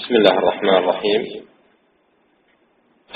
[0.00, 1.22] بسم الله الرحمن الرحيم.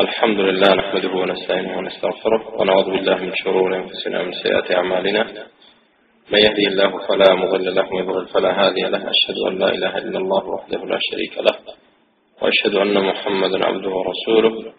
[0.00, 5.23] الحمد لله نحمده ونستعينه ونستغفره ونعوذ بالله من شرور أنفسنا ومن سيئات أعمالنا.
[6.33, 8.99] من يهدي الله فلا مضل له ويضلل فلا هادي له.
[9.15, 11.57] أشهد أن لا إله إلا الله وحده لا شريك له
[12.43, 14.73] وأشهد أن محمدا عبده ورسوله.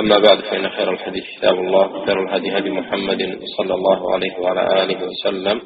[0.00, 4.82] أما بعد فإن خير الحديث كتاب الله خير الهدي هدي محمد صلى الله عليه وعلى
[4.82, 5.60] آله وسلم.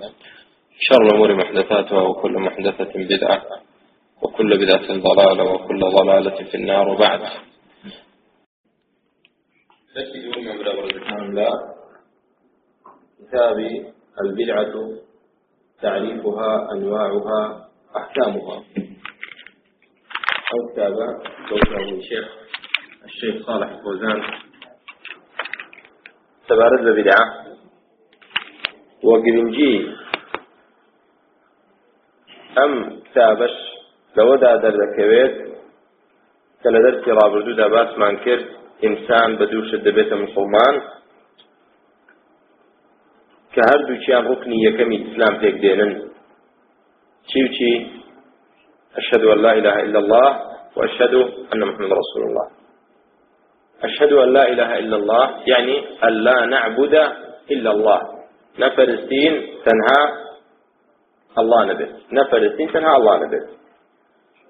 [0.80, 3.42] شر الأمور محدثاتها وكل محدثة بدعة.
[4.22, 7.20] وكل بدعة ضلالة وكل ضلالة في النار وبعد.
[9.96, 10.84] نجد من بلغ
[11.22, 11.52] الله.
[13.18, 13.58] كتاب
[14.24, 14.74] البدعة
[15.82, 18.64] تعريفها أنواعها أحكامها.
[20.52, 20.92] أو كتاب
[21.48, 22.28] دوره الشيخ
[23.04, 24.22] الشيخ صالح فوزان
[26.48, 27.46] تبارز البدعة
[29.02, 29.96] وقرنجي
[32.58, 33.71] أم كتابش
[34.16, 35.34] لەوەدا دەردەکەوێت
[36.60, 38.46] کە لە دەرسی ڕابردوودا باسمان کرد
[38.84, 40.74] ئینسان بە دووشت دەبێتە مسلمان
[43.52, 45.92] کە هەردووچیان ڕکنی یەکەمی ئیسلام پێک دێنن.
[47.28, 47.72] چی و چی؟
[49.00, 50.28] أشهد أن لا إله إلا الله
[50.76, 51.14] وأشهد
[51.52, 52.46] أن محمد رسول الله.
[53.88, 56.94] أشهد أن لا إله إلا الله يعني أن لا نعبد
[57.54, 58.00] إلا الله.
[58.58, 59.32] نفلسطين
[59.64, 60.00] تنهى
[61.38, 63.44] الله نبت نفلسطين تنهى الله نبت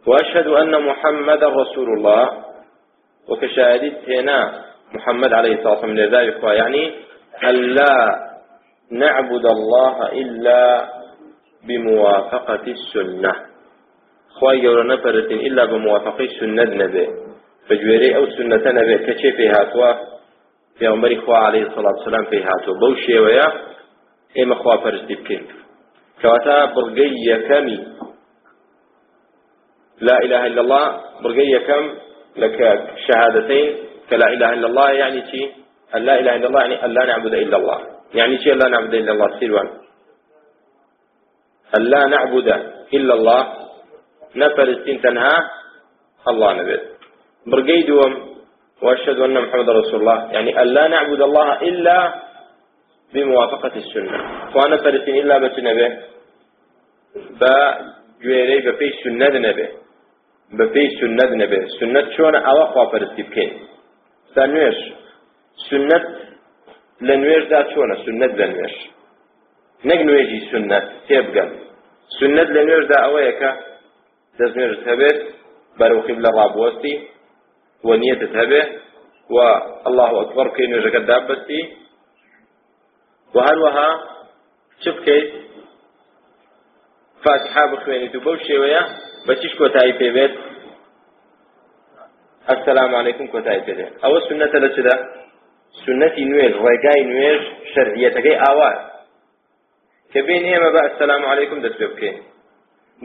[0.07, 2.45] وأشهد أن محمد رسول الله.
[3.29, 6.93] وكشاهدت هنا محمد عليه الصلاة والسلام لذلك يعني
[7.45, 7.95] ألا
[8.91, 10.89] نعبد الله إلا
[11.67, 13.33] بموافقة السنة.
[14.31, 17.09] خواهي يورا نفرة إلا بموافقة السنة نبي
[17.69, 19.93] فجويري أو سنة نبي كشي في هاتوا.
[20.79, 22.75] في عمر إخوة عليه الصلاة والسلام في هاتوا.
[22.81, 23.47] بوشي ويا
[24.43, 25.47] إما خوا فرستي بكين.
[26.23, 27.87] كواتا برقية كمي.
[30.03, 30.87] لا إله إلا الله
[31.23, 31.85] برقية كم؟
[32.37, 32.59] لك
[33.07, 33.69] شهادتين.
[34.11, 35.49] كلا إله إلا الله يعني شيء
[35.95, 37.79] أن لا إله إلا الله يعني أن لا نعبد إلا الله.
[38.15, 39.69] يعني شيء لا نعبد إلا الله؟ سيروان.
[41.79, 42.49] أن لا نعبد
[42.95, 43.43] إلا الله.
[44.37, 45.37] نفر السين تنهى.
[46.29, 46.77] الله نبي.
[47.47, 48.13] برقي دوم.
[48.83, 50.19] وأشهد أن محمد رسول الله.
[50.33, 52.15] يعني أن لا نعبد الله إلا
[53.15, 54.19] بموافقة السنة.
[54.57, 55.89] وأنا فرسين إلا بس نبي
[57.41, 59.69] بجويري بفي السنة نبي.
[60.59, 61.61] بەپێی سنت نەبێ.
[61.79, 63.53] سنت چۆنە ئەوە خواپەرستی بکەین.
[64.31, 64.79] ستا نوێش
[65.69, 66.07] سنت
[67.07, 68.77] لە نوێژدا چۆنە؟ سنت لە نوێش.
[69.89, 71.51] نەک نوێژی سنت تێبگەم
[72.19, 73.51] سنت لە نوێژدا ئەوەیە کە
[74.39, 75.19] دەست نوێژت هەبێت
[75.79, 76.97] بەرەو قیبلە ڕابوەستی
[77.87, 78.63] و نیەتت هەبێ
[79.35, 79.37] و
[79.89, 81.63] الله ئەکبەر بکەی نوێژەکەت دابەستی
[83.35, 83.91] و هەروەها
[84.83, 85.29] چ بکەیت؟
[87.25, 88.83] فاتحا بخوێنیت و بەو شێوەیە
[89.27, 90.35] بەچیش کۆتایی پێبێت
[92.59, 94.95] السلام عليكم كوتاي كده او سنه لچدا
[95.87, 97.41] سنتي نويل رجاي نويل
[97.75, 98.71] شرعيتكي اوا
[100.15, 102.13] كبين ايما با السلام عليكم دتبكي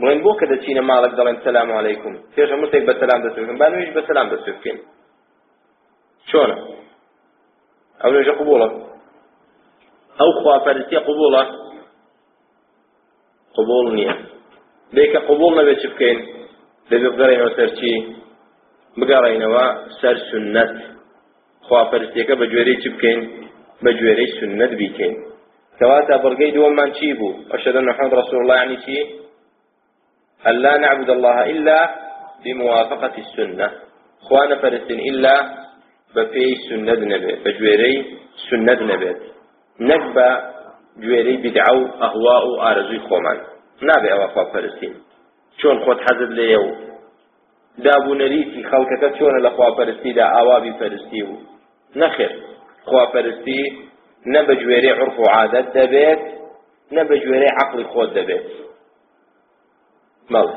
[0.02, 4.02] بڵێن بۆ کە دەچینە ماڵک دەڵێن سلام عیکم پێش هەمووتێک بە سلام دەسوکن بانویش بە
[4.10, 4.78] سلام دەسوکەین
[6.30, 6.58] چۆنە؟
[8.02, 8.70] ئەو لێژە قوبوڵە.
[10.20, 11.44] ئەو خواپەرستیە قوبوڵە؟
[13.56, 14.16] قوبوڵ نییە.
[14.96, 16.20] لێکە قوبوڵ نەبێت چ بکەین؟
[16.92, 17.94] لەبێ بگەڕێنەوە سەرچی
[19.00, 19.66] بگەڕێنەوە
[20.00, 20.74] سەر سنت.
[21.68, 23.20] خواپەرستیەکە بە گوێرەی چ بکەین؟
[23.84, 25.16] بە گوێرەی سنت بیکەین.
[25.80, 27.32] کەواتە بڕگەی دووەممان چی بوو؟
[27.80, 28.98] أن محمد رسول الله يعني چی
[30.50, 31.80] ألا نعبد الله إلا
[32.44, 33.68] بموافقة السنة.
[34.26, 35.34] خوانا فرستن إلا
[36.16, 37.96] بفي سنة نبي بجويري
[38.50, 39.12] سنة نبي
[39.90, 40.30] نكبة
[41.02, 43.38] جوێرەی بدعە و ئەهوا و ئارەزوی خۆمان.
[43.88, 44.94] نابێ ئەوە خواپەرستین
[45.60, 46.00] چۆن خۆت
[47.86, 51.34] دابوونەریتی خەڵکەکە چۆنە لە خواپەرستیدا ئاوابی پەرستی و
[52.02, 52.34] نەخێر.
[52.90, 53.62] خواپەرستی
[54.34, 56.22] نە بە گوێرەی عرف و عادەت دەبێت
[56.96, 58.46] نە بە گوێرەی عقلی خۆت دەبێت.
[60.34, 60.48] مەڵ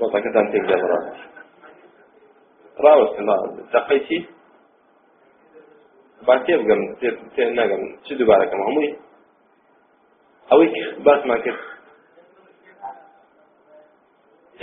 [0.00, 1.00] وەڵەکەتان تێک دەبڕە
[2.84, 3.28] ڕاوەستن
[3.74, 4.20] دەقەیتی
[6.26, 6.82] با تێ بگەم
[7.34, 7.82] تێ نەگەم.
[8.04, 8.90] چ دووبارەکەم؟ هەمووی؟
[10.50, 10.68] ئەوەی
[11.04, 11.60] باسمان کرد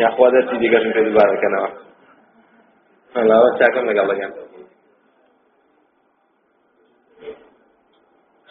[0.02, 1.70] یاخوا دەستی دیگەشم پێ دووبارەکەنەوە
[3.16, 4.32] هەلاوە چاکەم لەگەڵ لەگەن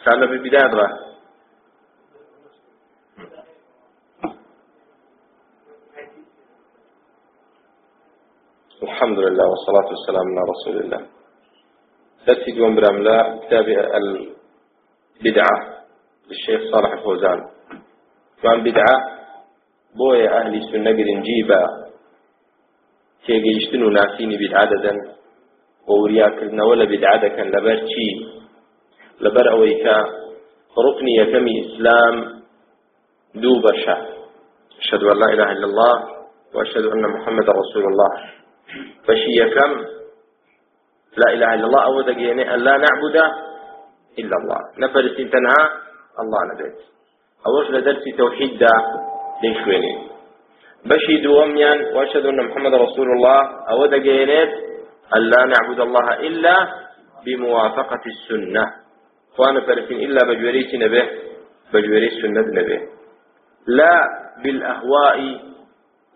[0.03, 0.87] سامە ببیدا بڕە
[8.87, 11.01] الحمد لله والصلاة والسلام على رسول الله
[12.27, 12.97] درسي دوم برام
[13.43, 13.67] كتاب
[13.99, 15.70] البدعة
[16.31, 17.39] الشيخ صالح الفوزان.
[18.43, 18.95] كان بدعة
[19.97, 20.91] بويا أهل السنة
[21.27, 21.63] جيبا
[23.25, 24.69] تيجيشتن ناسيني بدعة
[25.87, 28.09] وورياكرنا ولا بدعة كان لبر شي
[29.21, 29.97] لبر أويكا.
[30.85, 32.15] ركني يكمي إسلام.
[33.35, 33.95] دو بشا
[34.79, 35.95] أشهد أن لا إله إلا الله.
[36.53, 38.11] وأشهد أن محمد رسول الله.
[39.05, 39.71] فشي يكم.
[41.17, 41.85] لا إله إلا الله.
[41.85, 43.17] أو دقيني أن لا نعبد
[44.19, 44.59] إلا الله.
[44.77, 46.77] نفرس تنهى الله نبيت
[47.47, 48.73] أوش لدرس توحيد دا
[49.43, 50.11] ليشويني
[50.85, 53.85] بشي دوميان وأشهد أن محمد رسول الله أو
[55.15, 56.55] أن لا نعبد الله إلا
[57.25, 58.65] بموافقة السنة.
[59.37, 61.09] وأنا فرسين إلا بجوريس نبه
[61.73, 62.81] بجوريس سنة نبه.
[63.67, 64.07] لا
[64.43, 65.39] بالأهواء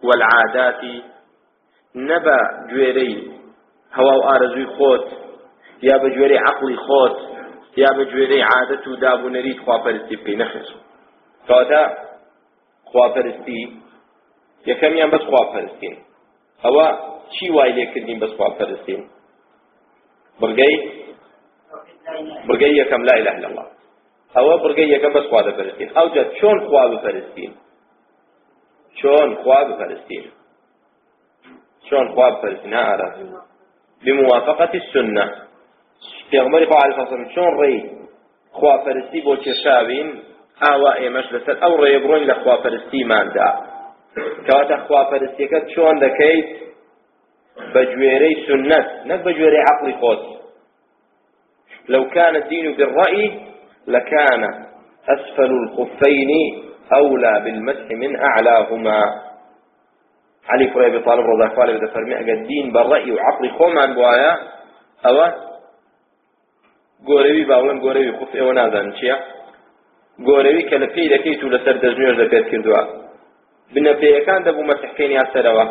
[0.03, 0.81] والعادات
[1.95, 2.38] نبا
[2.69, 3.31] جويري
[3.94, 5.07] هوا وآرزوي خوت
[5.83, 7.18] يا بجويري عقلي خوت.
[7.77, 10.74] يا بجويري عادة داب نريد خوافرستي بكي نخص
[11.48, 11.98] فهذا
[12.86, 13.62] خوافرستي
[14.68, 15.98] يكم يان بس خوافرستين
[16.66, 19.01] هوا چی وای لێکردین بەس خوا پەرستین
[20.42, 20.75] بڕگەی
[22.48, 23.68] بڕگەی یەکەم لا إله إلا الله.
[24.36, 27.51] ئەوە بڕگەی یەکەم بەس خوا دەپەرستین ئەوجا چۆن خوا بپەرستین
[29.00, 30.25] چۆن خوا بپەرستین
[31.88, 33.07] چۆن خوا بپەرستین ها ئارە
[34.06, 35.25] بموافقة السنة
[36.31, 37.80] پێغمبەری خوا علیه الصلاة چۆن ڕێی
[38.57, 40.10] خواپەرستی بۆ کێشاوین
[40.63, 43.50] ئاوا ئێمەش لەسەر ئەو ڕێ بڕۆین لە خواپەرستیماندا
[44.48, 46.50] کەواتە خواپەرستیەکە چۆن دەکەیت؟
[47.74, 50.19] بجويري سنة نك بجويري عقلي خود
[51.89, 53.39] لو كان الدين بالرأي
[53.88, 54.44] لكان
[55.10, 56.31] أسفل الخفين
[56.94, 59.01] أولى بالمسح من أعلاهما.
[60.50, 64.33] علي فري أبي طالب رضي الله عنه فرمي الدين بالرأي وعقلي خوما بوايا
[65.06, 65.18] أو
[67.09, 69.17] گۆرەوی باڵم گۆرەوی خوف ئێوە نازان چییە؟
[70.27, 72.81] گۆرەوی کە لە پێی دەکەیت و لەسەر دەژنوێر دەپێت کردووە.
[73.73, 75.65] بنەپێیەکان دەبوو مەسحکەین یا سەرەوە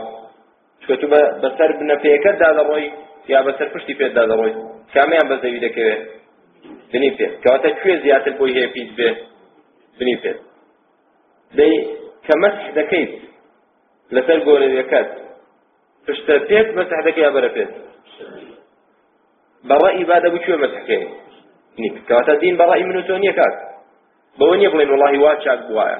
[0.80, 1.06] چکە تو
[1.42, 2.88] بەسەر بنەپێیەکەت دادەڕۆی
[3.32, 4.54] یا بەسەر پشتی پێت دادەڕۆی.
[4.94, 6.02] کامیان بە زەوی دەکەوێت
[6.92, 9.10] بنی پێت کەواتە کوێ زیاتر بۆی هەیە پیس بێ؟
[9.98, 10.38] بنی پێت
[11.58, 11.74] دەی
[12.26, 13.12] کە مەسح دەکەیت
[14.14, 15.10] لەسەر گۆرەویەکەت
[16.06, 17.72] پشتە پێت مەسح دەکەی یا بەرە پێت؟
[19.68, 21.04] بەڕەئی با دەبوو کوێ مەسحکەی
[22.08, 23.54] کەواتە دین بەڕەئی من و تۆ نییە کاک
[24.38, 25.98] بەوە نییە بڵێن وڵی وا چاک بواە.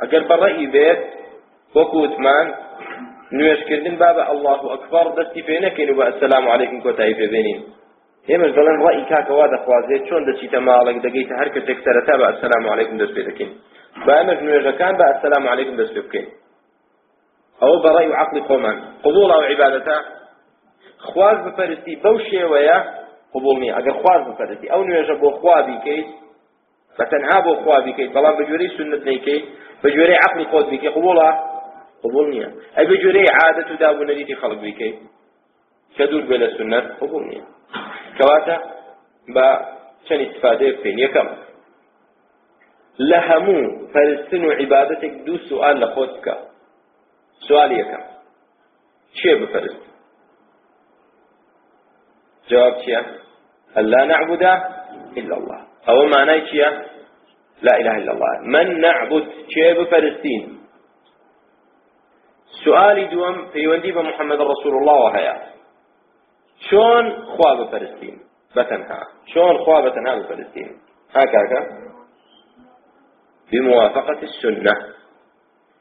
[0.00, 1.00] ئەگەر بەڕەئی بێت
[1.76, 2.46] وەکو وتمان
[3.36, 7.60] نوێشکردن با بە الله ئەکبەر دەستی پێ نەکەین و بە ئەسەلام عەلەیکم کۆتایی پێبێنین
[8.28, 12.96] ئێمەش دەڵێن ڕەئی کاکەوا دەخوازێت چۆن دەچیتە ماڵێک دەگەیتە هەر کەسێک سەرەتا بە ئەسەلام عەلەیکم
[13.02, 13.50] دەست پێ دەکەین.
[14.06, 16.28] با ئەمەش نوێژەکان بە ئەسەلام عەلەیکم دەست پێ بکەین.
[17.62, 19.96] ئەوە بەڕەی و عەقڵی خۆمان قبوڵ ئەو عیبادەتە
[21.08, 22.78] خواز بپەرستی بەو شێوەیە
[23.34, 26.08] قبول نییە ئەگەر خواز بپەرستی ئەو نوێژە بۆ خوا بیکەیت
[26.96, 29.44] بە تەنها بۆ خوا بیکەیت بەڵام بە جوێرەی سنت نەیکەیت
[29.82, 31.28] بە جوێرەی عەقڵی خۆت بیکەی قبوڵە
[32.04, 34.98] قبول نییە ئەی بە جوێرەی عادەت و دابوونەریتی خەڵک بیکەیت
[35.96, 37.44] کە دوور بێ سنت قبول نییە
[38.18, 38.56] کەواتە
[39.34, 39.46] بە
[40.06, 41.28] چەند استفادەیە بکەین یەکەم
[43.10, 43.60] لە هەموو
[43.92, 46.34] پەرستن و سوال لە خۆت بکە
[47.46, 48.04] سوال یەکەم
[49.18, 49.32] چێ
[52.50, 53.00] جواب چییە
[53.92, 54.42] لا نعبد
[55.20, 55.60] إلا الله.
[55.88, 56.68] أو معناه چییە
[57.66, 58.32] لا إله إلا الله.
[58.54, 60.42] من نعبد؟ چێ بپەرستین
[62.64, 65.36] سؤالي دوم پەیوەندی بە محەممەد رسول الله هەیە.
[66.66, 68.16] چۆن خوا بپەرستین
[68.56, 69.00] بەتەنها.
[69.32, 70.68] چۆن خوا بەتەنها بپەرستین
[71.14, 71.24] ها
[73.52, 74.76] بموافقة السنة.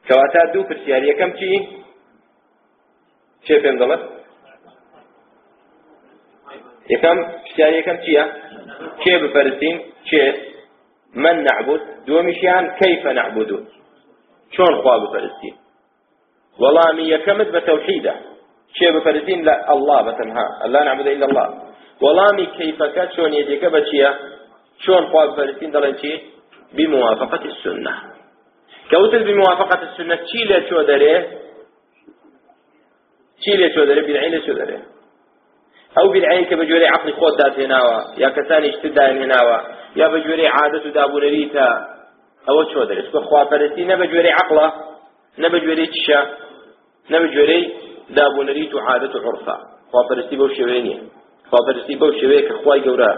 [0.07, 1.51] كواتا دو پرسیار یەکەم چی؟
[3.45, 4.18] چێ پێم دەڵێت؟
[6.93, 8.23] یەکەم پرسیار یەکەم چییە
[9.01, 9.75] کێ بپەرستین
[10.09, 10.23] چێ
[11.23, 13.51] من نعبد؟ دووەمیشیان كيف نعبد؟
[14.55, 15.55] چۆن خوا بپەرستین
[16.61, 18.15] وەڵامی یەکەمت بە تەوحیدە
[18.75, 21.47] چێ بپەرستین لە الله بەتەنها لا نعبد إلا الله.
[22.03, 24.09] وەڵامی کەیفەکە چۆنیەتێکە بە چییە
[24.83, 26.11] چۆن خوا بپەرستین دەڵێن چی
[26.77, 27.93] بموافقة السنة.
[28.91, 31.15] كوتل بموافقة السنة چی لێ چۆ دەرێ؟
[33.41, 34.29] چی لێ چۆ دەرێ؟ بدعی
[35.95, 39.57] لێ چۆ دەرێ ئەو بدعی کە بەجوێرە عقلی خۆت دادهێناوە یا کەسانی شتت داهێناوە
[39.95, 41.67] یا بەجوێرە عادەت و دابوونەریتە
[42.47, 44.67] ئەوە چۆ دەرێت بە خواپەرستی نە بەجوێرە عقڵە
[45.41, 46.21] نە بەجوێرە چشە
[47.11, 47.65] نە بەجوێرەی
[48.17, 49.55] دابوونەریت و عادەت و عرفە
[49.91, 50.99] خواپەرستی بەو شێوەیە نییە
[51.49, 53.11] خواپەرستی بەو شێوەیە کە خوای گەورە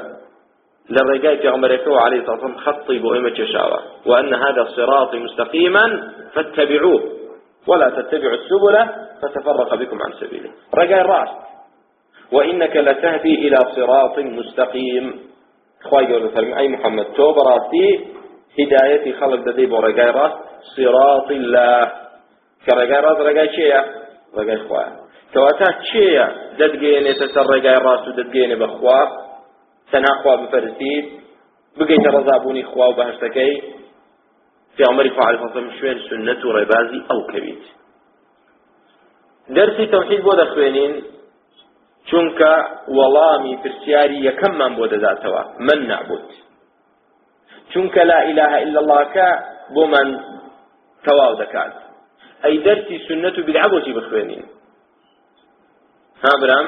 [0.89, 5.85] للرجاء في عمرك عليه الصلاة والسلام خطي بأمة ششاوة وأن هذا الصراط مستقيما
[6.33, 7.01] فاتبعوه.
[7.67, 8.75] ولا تتبعوا السبل
[9.21, 10.49] فتفرق بكم عن سبيله.
[10.75, 11.29] رجاء الرأس
[12.31, 15.19] وإنك لتهدي إلى صراط مستقيم.
[15.83, 17.87] خواهي قول فرمي أي محمد تو براسي
[18.59, 20.31] هدايتي خلق ددي بو رقاي راس
[20.75, 21.91] صراط الله.
[22.65, 23.81] كرقاي راس رقاي چيا
[24.37, 24.87] رقاي خواه
[25.33, 26.25] كواتا چيا
[26.59, 29.07] ددقيني تسر رقاي راس وددقيني بخواه
[29.91, 31.05] تناخوا بفرسيد
[31.77, 33.61] بقيت رضابوني خواه وبهشتكي
[34.77, 37.63] في عمر فعل فصل شوين سنة ربازي أو كبيت
[39.49, 41.03] درسي توحيد بودا خوينين
[42.09, 42.53] چونکە
[42.97, 46.27] وەڵامی پرسیاری یەکەممان بۆ دەداتەوە من نعبود
[47.71, 49.27] چونکە لا إله إلا الله کە
[49.75, 50.07] بۆمان
[51.05, 51.73] تەواو دەکات.
[52.43, 54.45] ئەی دەرسی سنت و بدعە بۆچی بخوێنین؟
[56.23, 56.67] ها برام؟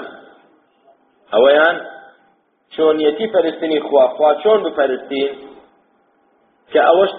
[1.34, 1.78] ئەوەیان
[2.76, 5.32] چۆنیەتی پەرستنی خوا خوا چۆن بپەرستین؟
[6.72, 7.12] کە ئەوەش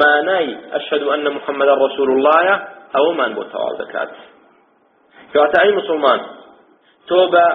[0.00, 2.46] مانای ئەشهد أن محمد رسول الله
[2.94, 4.10] ئەوەمان بۆ تەواو دەکات.
[5.32, 6.20] کەواتە ئەی مسلمان
[7.10, 7.46] تۆ بە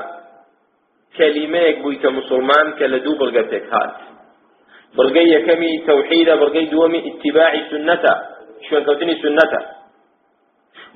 [1.18, 3.96] کەلیمەیەک بوویتە مسلمان کە لە دوو بڵگە پێک هات.
[4.98, 8.14] بڵگەی یەکەمی تەوحیدە بڵگەی دووەمی ئیتیباعی سنەتە
[8.66, 9.62] شوێنکەوتنی سنەتە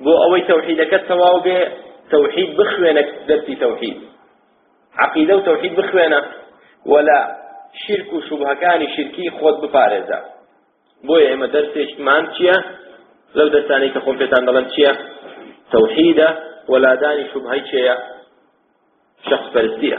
[0.04, 1.58] بۆ ئەوەی تەوحیدەکەت تەواو بێ
[2.12, 3.98] تەوحید بخوێنە دەرسی تەوحید.
[5.04, 6.20] عقیدە و تەوحید بخوێنە
[6.92, 7.20] ولا
[7.82, 10.18] شرک و شوبهەکانی شرکی خۆت بپارێزە.
[11.06, 12.56] بۆیە ئێمە دەرسێکمان چییە؟
[13.36, 14.92] لەو دەستانەی کە خۆم پێتان دەڵێن چییە؟
[15.72, 16.28] تەوحیدە
[16.72, 17.96] وەلادانی شوبهەی چێیە
[19.28, 19.98] شخص پەرستیە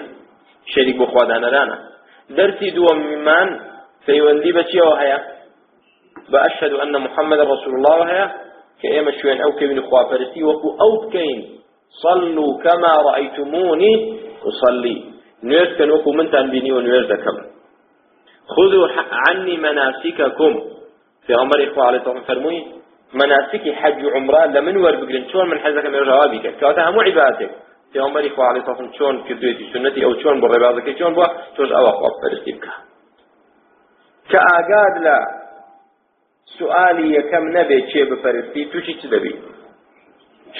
[0.74, 1.78] شەریک بۆ خوادانەرانە
[2.38, 3.50] دەرسی دووەممان
[4.06, 5.20] پەیوەندی بە چیەوە هەیە؟
[6.32, 8.28] بە ئەشهد أن محمد رسول الله هەیە
[8.80, 11.40] کە ئێمە شوێن ئەو کەوین خواپەرستی وەکو ئەو بکەین.
[12.02, 13.94] صلوا كما رأيتموني
[14.50, 14.98] أصلي.
[15.48, 17.38] نوێر کەن وەکو منتان بینی و نوێر دەکەم.
[18.54, 18.88] خذوا
[19.26, 20.54] عني مناسككم.
[21.26, 22.66] في عمر إخوة عليه الصلاة فرموي
[23.14, 27.52] مناسكي حج عمران لمن ور بقرن شون من حزك من جوابي كواتا همو عبادتك
[27.94, 32.10] پێمەری خوالی تەخم چۆن کردوێتی سنەتی ئەو چۆن بۆ ڕێبازەکەی چۆن بووە تۆش ئەوە خوا
[32.22, 32.74] پەرستی بکە.
[34.30, 35.18] کە ئاگاد لە
[36.56, 39.34] سوالی یەکەم نەبێ چێ بپەرستی تووشی چ دەبی؟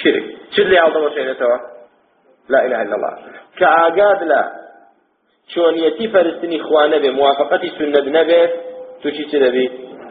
[0.00, 0.24] شرک.
[0.52, 1.58] چ لێ هاڵدەوە شێنێتەوە
[2.52, 3.14] لا إله إلا الله.
[3.58, 4.42] كأعقاد لا
[5.52, 8.40] شون يتي فرستني خوانا بموافقتي سنة نبي
[9.02, 9.66] توشي تدبي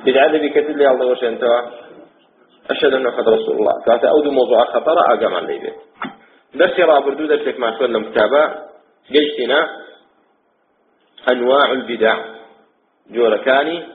[0.06, 1.40] بدعاء بي كتل لي الله وشين
[2.72, 3.75] أشهد أنه قد رسول الله.
[3.86, 5.78] فأتأود موضوع خطر أقام عن ليبيت
[6.53, 8.43] درسي رابردو درسك ما شوال لم كتابة
[9.13, 9.60] قيشتنا
[11.31, 12.17] أنواع البدع.
[13.10, 13.88] جوركاني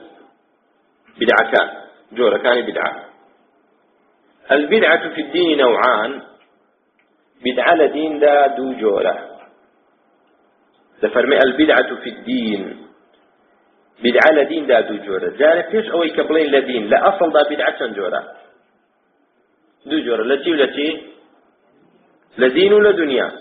[1.19, 1.69] بدعتان.
[2.11, 3.05] جوركاني بدعة.
[4.51, 6.21] البدعة في الدين نوعان.
[7.45, 9.39] بدعة لدين دا دو جورة.
[11.01, 12.87] دفرمي البدعة في الدين.
[14.03, 15.29] بدعة لدين دا دو جورة.
[15.29, 16.89] جارة فيش أوي كبلين لدين.
[16.89, 18.21] لا أصل دا بدعة جورة.
[19.85, 20.23] دو جورة.
[20.23, 21.16] لتي ولتي
[22.37, 23.31] لدين ولا دنيا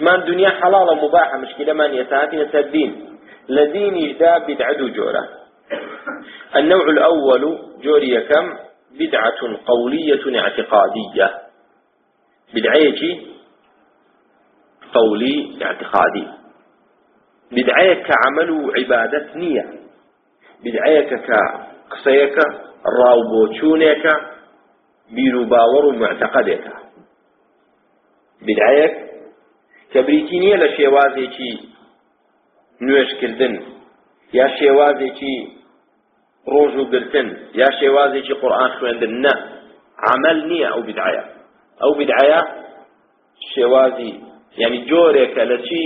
[0.00, 5.28] ما الدنيا حلال مباحة مشكلة ما نيتاتي الدين لدين يجدا بدعة جورة.
[6.56, 8.46] النوع الأول جوري كم؟
[8.90, 11.30] بدعة قولية اعتقادية.
[12.54, 13.20] بدعية
[14.94, 16.28] قولي اعتقادي.
[17.52, 19.64] بدعية كعمل عبادة نية.
[20.64, 22.38] بدعية كقصيك
[25.10, 26.64] بيرو باور معتقدك
[28.46, 28.94] بدعەیەک
[29.92, 31.52] کە بریتی نییە لە شێوازێکی
[32.86, 33.54] نوێشکردن
[34.38, 35.36] یا شێوازێکی
[36.52, 37.28] ڕۆژ و گرتن
[37.60, 39.12] یا شێوازێکی قورآن خوێندن.
[39.24, 39.34] نە
[40.10, 41.24] عمل نییە ئەو بدعەیە
[41.82, 42.40] ئەو بدعەیە
[43.54, 44.12] شێوازی
[44.60, 45.84] یعنی جۆرێکە لە چی؟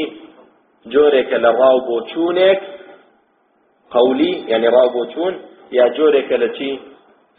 [0.93, 2.61] جۆرێکە لە ڕاو بۆ چوونێک
[3.95, 5.35] قولی یعنی ڕاو بۆ چوون
[5.79, 6.71] یا جۆرێکە لە چی؟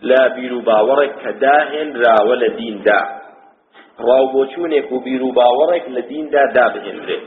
[0.10, 3.02] لا بیر و باوەڕێک کە داهێنراوە لە دیندا
[4.08, 7.26] ڕاوبۆچوونێک و بیر و باوەڕێک لە دیندا دابهێنرێت.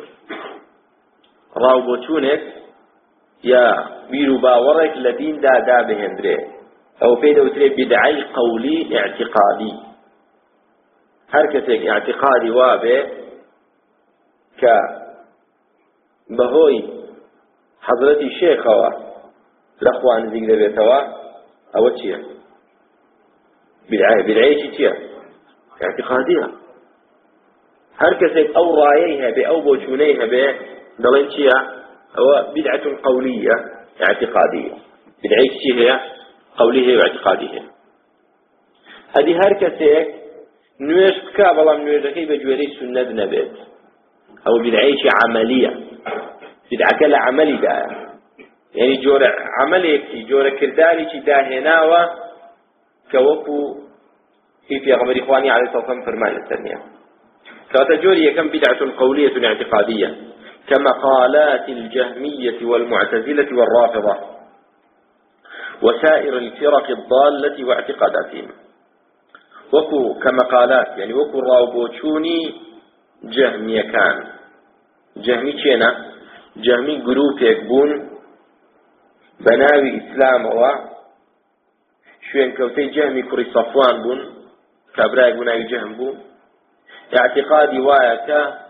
[1.63, 2.43] ڕاوبۆچوونێک
[3.53, 3.67] یا
[4.11, 6.45] بیر و باوەڕێک لە دیندا دابهێنرێت.
[7.03, 9.75] ئەو پێی دەوترێ بدعی قولی اعتقادی.
[11.35, 12.99] هەر کەسێک اعتقادی وابێ
[14.61, 14.75] کە
[16.37, 16.79] بەهۆی
[17.87, 18.91] حەزرەتی شێخەوە
[19.85, 20.99] لە خوا نزیک دەبێتەوە
[21.75, 22.19] ئەوە چییە؟
[24.27, 24.93] بدعەیەکی چییە؟
[25.85, 26.47] اعتقادیە.
[28.57, 30.45] ئەو ڕایەی هەبێ ئەو بۆچوونەی هەبێ
[31.03, 31.59] دەڵێن چییە
[32.17, 33.57] ئەوە بدعة قولية
[34.07, 34.75] اعتقادية
[35.23, 35.97] بدعي چی هەیە
[36.59, 37.65] قولي هەیە اعتقادي هەیە
[39.17, 40.07] هەدی هەر کەسێک
[40.89, 43.55] نوێش بکا بەڵام نوێژەکەی بە گوێرەی سنەت نەبێت
[44.47, 45.73] ئەو بدعەیەکی عملیە
[46.71, 47.91] بدعەکە لە عملیدایە
[48.79, 49.31] یعنی جۆرە
[49.61, 52.03] عملێکی جۆرە کردارێکی داهێناوە
[53.11, 53.59] کە وەکو
[54.69, 56.33] هی پێغەمبەری خوانی علیه الصلاة والسلام فرمان
[56.65, 56.79] نییە
[57.73, 60.17] فتجوري كم بدعة قولية اعتقادية
[60.69, 64.17] كمقالات الجهمية والمعتزلة والرافضة
[65.83, 68.51] وسائر الفرق الضالة واعتقاداتهم.
[69.73, 72.39] وكو كمقالات يعني وكو راوبوچوني
[73.25, 74.17] جهمية كان.
[75.17, 76.13] جهمي چينا؟
[76.57, 77.91] جهمي جروبيك بون
[79.41, 80.63] بناوي إسلام هو
[82.33, 84.19] شوين كوتي جهمي كري صفوان بون
[84.95, 85.95] كابراي بناوي جهم
[87.21, 88.63] اعتقادي وايا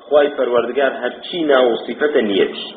[0.00, 1.76] خواي پروردگار هرچی ناو
[2.16, 2.74] نيتي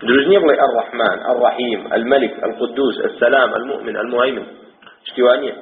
[0.00, 4.46] دروزني بڵێ الرحمن الرحيم الملك القدوس السلام المؤمن المهيمن
[5.06, 5.54] اشتوانية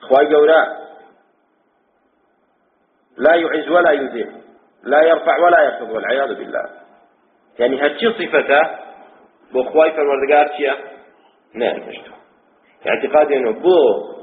[0.00, 0.84] خواي قولا
[3.18, 4.32] لا يعز ولا يذل.
[4.82, 6.64] لا يرفع ولا يخفض والعياذ بالله.
[7.58, 8.60] يعني هرچی صفته
[9.52, 10.74] بۆ خواي پروردگار چییە؟
[11.54, 11.82] نعم
[12.86, 14.14] اعتقادي انه بو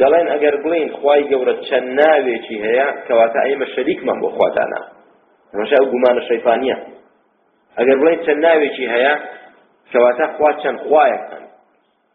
[0.00, 4.80] دەڵێن ئەگەر بڵین خی گەورە چەند ناوێکی هەیە کەواتە ئێمە شەریکمان بۆ خواتانە.
[5.58, 6.76] ڕەشە ئەو گومانە شەیفانیە.
[7.78, 9.14] ئەگەر بڵین چەند ناوێکی هەیە
[9.92, 11.44] کەواتە خوا چەند خوایەکەن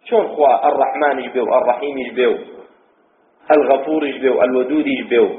[0.07, 2.37] چۆن خوا ئەڕەحمانیش بێ و ئەڕەحیمیش بێ و
[3.49, 5.29] ئەلغەفوریش بێ و ئەلوەدودیش بێ و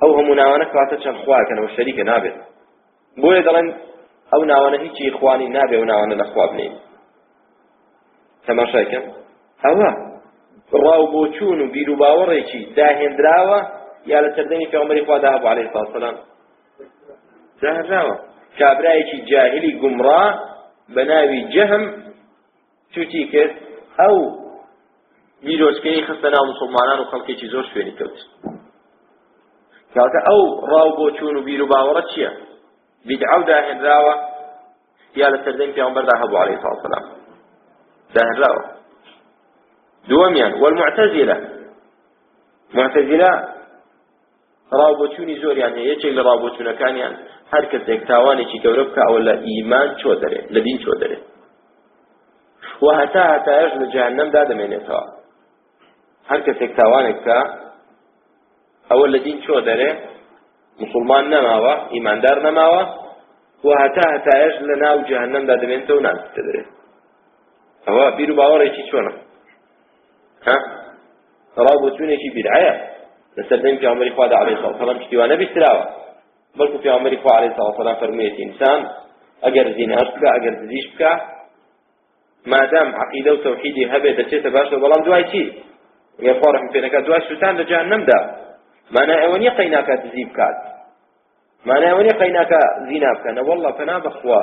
[0.00, 2.36] ئەو هەموو ناوانە کەواتە چەند خوایەکەنەوە شەریکە نابێت.
[3.22, 3.68] بۆیە دەڵێن
[4.32, 6.72] ئەو ناوانە هیچی خوانی نابێ و ناوانە لە خوا بنین.
[8.46, 9.04] تەماشاکەم
[9.64, 9.90] ئەوە
[10.72, 13.60] ڕاو بۆچوون و بیر و باوەڕێکی داهێنراوە
[14.06, 16.16] یا لە سەردەمی پێغەمبەری خوا داهبوو عەلەیهی وسەلام
[17.62, 18.14] داهێنراوە
[18.58, 20.24] کابرایەکی جاهلی گومڕا
[20.94, 21.84] بە ناوی جەهم
[22.92, 23.54] توتی کرد.
[24.00, 24.16] ئەو
[25.44, 28.16] بیرۆچکەی خستە ناو مسلمانان و خەڵکێکی زۆر شوێنی کەوت.
[29.94, 32.30] کاتە ئەو ڕاو بۆچوون و بیر و باوەڕە چییە؟
[33.08, 34.14] بیدعە و داهێنراوە
[35.20, 37.04] یا لە سەردەمی پێغەمبەر داهبوو عەلەیهی وسەلام
[38.14, 38.79] داهێنراوە
[40.08, 41.36] دووەمیان والمعتزلة.
[42.74, 43.32] معتزلة
[44.78, 47.14] ڕاوبۆچوونی زۆریان هەیە یەکێک لە ڕاوبۆچوونەکانیان
[47.52, 51.18] هەر کەسێک تاوانێکی گەورە بکە ئەوە لە ئیمان چۆ دەرێ لە دین چۆ دەرێ.
[52.84, 55.04] و هەتا هەتایش لە جەهەنەمدا دەمێنێتەوە
[56.30, 57.38] هەر کەسێک تاوانێک بکە
[58.90, 59.90] ئەوە لە دین چۆ دەرێ
[60.82, 62.82] مسلمان نەماوە ئیماندار نەماوە.
[63.64, 66.68] و هەتا هەتایش لە ناو جەهەنەمدا دەمێنێتەوە و نانستە دەرێت
[67.86, 69.12] ئەوە بیر و باوەڕێکی چۆنە؟
[70.46, 70.56] ها؟
[71.64, 72.74] ڕاوبۆچوونێکی بیرعەیە
[73.36, 75.84] لەسەر دەمی پیامبەری خوا عەلەیهی سڵام سەلام پشتیوانە بیستراوە
[76.58, 78.80] بەڵکو پیامبەری خوا عەلەیهی سڵام سەلام فەرموویەتی ئینسان
[79.44, 81.12] ئەگەر زیناش بکە ئەگەر دزیش بکە
[82.52, 85.44] مادام عقیدە و تەوحیدی هەبێ دەچێتە باشە بەڵام دوای چی؟
[86.18, 88.20] ئەگەر خوا ڕەحم پێ نەکات دوای سوتان لە جەهەنەمدا
[88.94, 90.56] مانای ئەوە نییە قەی ناکات دزی بکات.
[91.68, 93.40] مانای ئەوە نییە قەی ناکە زینا بکەنە.
[93.48, 94.42] وەڵڵا پەنا بەخوا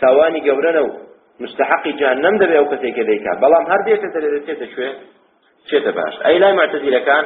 [0.00, 0.90] تاوانی گەورەنە و
[1.42, 3.36] مستحقی جهنم دەبێ ئەو کەسێکە دەیکات.
[3.42, 4.90] بەڵام هەر دێتە دەرێ دەچێتە شوێ
[5.68, 6.14] چێتە باش.
[6.24, 7.24] ئەی لای معتەزیلەکان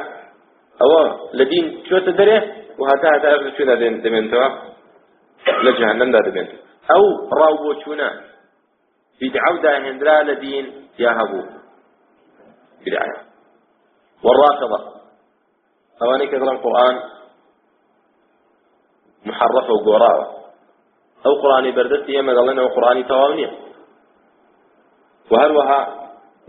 [0.81, 1.03] ئەوە
[1.37, 2.37] لە دین چۆتە دەرێ
[2.79, 3.75] و هەتا هەتا چێدا
[4.05, 4.47] دەمێنتەوە؟
[5.65, 6.49] لە جەهەنەمدا دەبێت
[6.89, 7.03] ئەو
[7.39, 8.09] ڕاو بۆ چوونە.
[9.19, 10.65] بدعە و داهێنرا لە دین
[11.03, 11.11] یا
[14.25, 14.79] والرافضة.
[16.31, 16.95] کە دڵن قورآن
[19.25, 19.69] محرفة
[21.25, 23.51] ئەو قورآانی بەردەستی ئێمە دەڵێن ئەو قورآانی تەواو نییە.
[25.31, 25.81] وهروها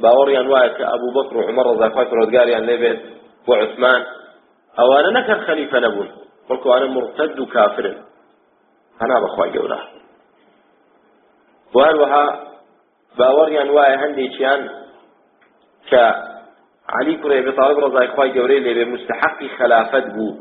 [0.02, 3.00] باوەڕیان وایە کە ئەبوو بەکر و عمەر ڕزاخوای پرۆزگاریان لێبێت
[3.46, 4.00] بۆ عوسمان.
[4.78, 6.08] ئەوانە نەکەن خەلیفە نەبوون
[6.48, 7.96] بەڵکو ئەوانە مرتد و کافرن.
[9.00, 9.80] هەنا بەخوای گەورە.
[11.74, 12.26] وهروها
[13.18, 14.60] باوەڕیان وایە هەندێکیان
[15.88, 16.02] کە
[16.96, 20.32] علی کوڕی ئەبی طالب ڕزای خوای گەورەی لێبێ مستحقی خلافەت بوو.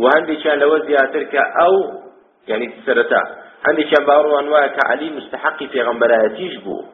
[0.00, 1.74] و هەندێکیان لەوە زیاتر کە ئەو
[2.50, 3.22] یعنی سەرەتا.
[3.66, 6.84] هەندێکیان باوەڕوان وایە کە علی مستحقی پێغەمبەرایەتیش بوو.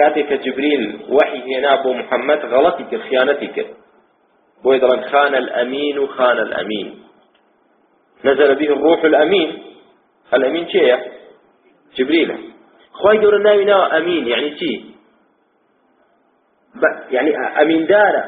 [0.00, 3.66] كاتك جبريل وحي هنا أبو محمد غلطي خيانتك.
[4.64, 7.02] بويضا خان الأمين خان الأمين.
[8.24, 9.62] نزل به الروح الأمين.
[10.34, 10.98] الأمين شيء؟
[11.96, 12.52] جبريل.
[12.92, 14.84] خواهي دور الناوي ناو أمين يعني شيء؟
[17.10, 18.24] يعني أمين دارة.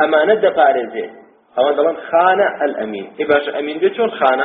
[0.00, 1.10] أمانة دقارزة
[1.58, 3.12] أو دلان خانة الأمين.
[3.20, 4.44] إباش أمين بيت شون خانة؟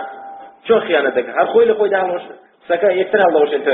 [0.67, 2.21] شون خيانة دك هر خوي لخوي دهالوش
[2.67, 3.71] سكا يكتر الله وش انتو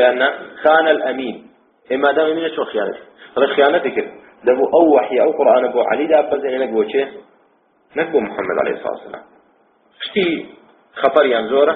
[0.64, 1.47] خان الأمين.
[1.92, 3.00] إما دام من شو خيانته
[3.38, 3.98] هذا خيانتك
[4.44, 7.08] دبو أو وحي أو قرآن أبو علي دا بزين نقبو چه
[7.96, 9.24] نقبو محمد عليه الصلاة والسلام.
[10.00, 10.46] شتي
[10.94, 11.76] خطر ينزوره؟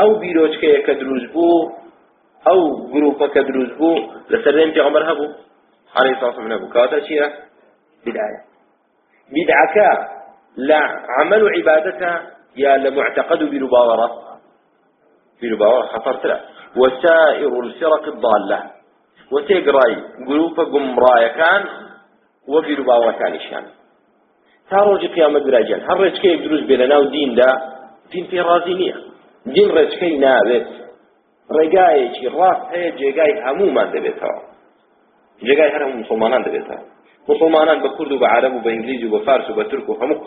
[0.00, 1.72] أو بيروچك يكدروز بو
[2.48, 2.58] أو
[2.92, 3.90] جروبك كدروز بو
[4.30, 5.26] لسرين پیغمبر هبو.
[5.96, 6.68] عليه الصلاة والسلام نبو.
[6.68, 7.26] كاتا چيه
[8.06, 8.40] بداية
[9.34, 9.76] بدعك
[10.56, 10.80] لا
[11.18, 14.08] عمل عبادتها يا لمعتقد برباورة
[15.42, 16.40] برباورة خطر تلا
[16.76, 18.81] وسائر الفرق الضالة.
[19.34, 19.94] وتێگڕای
[20.28, 21.62] گروپە گومڕایەکان
[22.52, 23.64] وە بیرروباوەکانیشان
[24.68, 27.50] تا ڕۆژی قیامەت براجان هەر ڕێچکەیەک دروست بێ لە ناو دیندا
[28.12, 28.96] دین پێ ڕازی نییە.
[29.54, 30.68] دین ڕێچکەی نابێت.
[31.56, 34.40] ڕێگایەکی ڕاست هەیە جێگای هەمومان دەبێتەوە.
[35.46, 36.82] جێگای هەر هەموو مسلمانان دەبێتەوە.
[37.30, 39.88] مسلمانان بە کورد و بە عرب و بە ئینگلیزی و بە فارس و بە تورک
[39.88, 40.26] و هەموو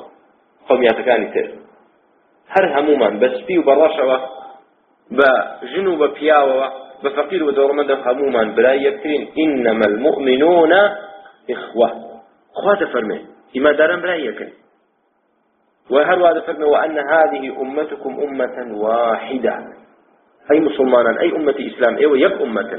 [0.67, 1.47] قومیاتەکانی تر.
[2.53, 4.17] هەر هەمومان بە سپی و بە ڕەشەوە
[5.17, 5.29] بە
[5.71, 6.67] ژن و بە پیاوەوە.
[7.05, 10.73] بە فەقیر و دەوڵەمەندە هەمومان برای یەکترین إنما المؤمنون
[11.53, 11.89] إخوة.
[12.59, 13.19] خوا دەفەرمێ
[13.55, 14.51] ئیمانداران برای یەکەن
[15.93, 19.55] وهروها دفرنا وأن هذه أمتكم أمة واحدة.
[20.51, 22.71] أي مسلمان أي أمة إسلام أيوة يب أمة.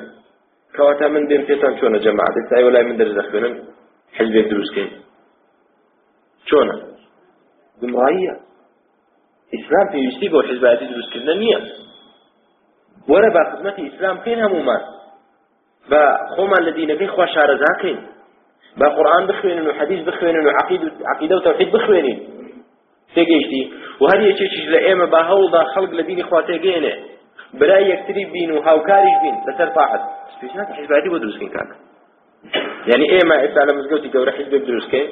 [0.77, 2.37] كواتا من دين فيتان شونا جماعة.
[2.57, 3.55] أي ولا من درز أخبرن
[4.17, 4.91] حزب دروس كين.
[6.51, 6.97] شونا.
[7.81, 8.35] گمڕاییە
[9.55, 11.61] ئیسلام پێویستی بۆ حزبایەتی دروستکردن نییە
[13.11, 14.83] وەرە با خزمەتی ئیسلام پێین هەمومان
[15.90, 16.03] بە
[16.35, 17.99] خۆمان لە دینەکەی خوا شارەزاکەین
[18.79, 20.51] با قورآن بخوێنن و حەدیث بخوێنن و
[21.12, 22.19] عقیدە و تەوحید بخوێنین.
[23.14, 23.62] تێگەیشتی.
[24.01, 26.95] و هەر یەکێکیش لە ئێمە با هەوڵدا خەڵک لە دینی خوا تێگەێنێ.
[27.61, 30.03] برای یەکتری بین و هاوکاریش بین لەسەر تاحت
[30.35, 31.77] سپیسنات حزباتی بۆ دروستکەین کاکە.
[32.90, 35.09] یعنی ئێمە ئێستا لە مزگەوتی گەورە حزبێک دروستکەین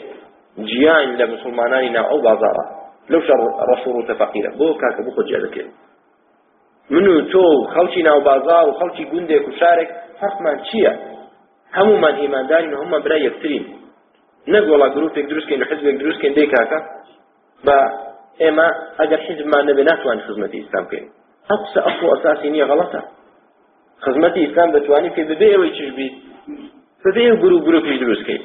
[0.70, 2.64] جیان لە مسلمانانی ناو ئەو بازارە
[3.10, 4.50] لەو شەڕ ڕەشوڕ و تەفەقیرە.
[4.58, 5.70] بۆ کاکە بۆ خۆ جێدەکەین
[6.90, 9.88] من و تۆ و خەڵکی ناو بازار و خەڵکی گوندێک و شارێک
[10.20, 10.92] فەرقمان چییە؟
[11.78, 13.64] هەمومان ئیماندارین و هەمومان برای یەکترین.
[14.52, 16.78] نەک وڵا گرروپێک دروستکەین و حزبێک دروستکەین دەی کاکە
[17.66, 17.78] بە
[18.42, 18.68] ئێمە
[18.98, 21.08] ئەگەر حیزبمان نەبێ ناتوان خزمەتی ئیسلام بکەین.
[21.48, 23.00] ئەو قسە ئەسڵ ئەساسی نییە غەڵەتە.
[24.04, 26.14] خزمەتی ئیسلام دەتوانین پێ ببێ ئەوەی چش بیت
[27.04, 28.42] ببێ گروپ گروپی دروستکەین.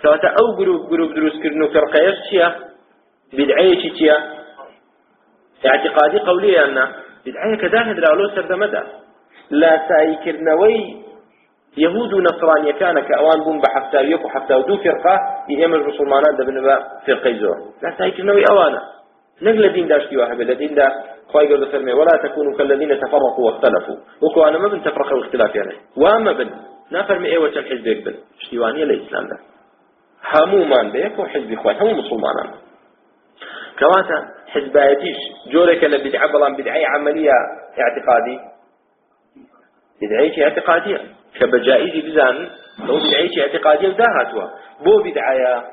[0.00, 2.48] کەواتە ئەو گروپ گروپ دروستکردن و فەرقەیەش چییە؟
[3.36, 4.16] بدعەیەکی چییە؟
[5.64, 6.78] اعتقادی قولية أن
[7.26, 8.82] بدعية كداهد راولو سردمدا
[9.50, 10.96] لا سايكرنوي
[11.76, 15.16] يهود ونصرانية كان كأوان بون بحفتا يكو حفتا ودو فرقة
[15.48, 16.56] يهم المسلمانات دبن
[17.06, 17.56] فرقة زور.
[17.82, 18.82] لا سايكرنوي أوانا.
[19.42, 20.86] نقل دين داشتي واحد الذين دا
[21.28, 23.96] خواهي قول فرمي ولا تكونوا كالذين تفرقوا واختلفوا.
[24.22, 25.74] وكو أنا ما بن تفرقوا واختلاف يعني.
[25.96, 26.50] وأما بن
[26.90, 29.38] نافرمي ايوة الحزب يقبل اشتوانية الإسلام ده
[30.34, 32.50] همومان بيك وحزب إخوان همو مسلمانان.
[33.78, 34.18] كواتا
[34.50, 37.32] حزبايتيش جورك لبدعة بلان بدعي عملية
[37.78, 38.40] اعتقادي.
[40.02, 40.98] بدعية اعتقادية.
[41.40, 44.54] كبجائز بزان لو بدعية اعتقادية وداهاتها.
[44.80, 45.64] بو بدعايا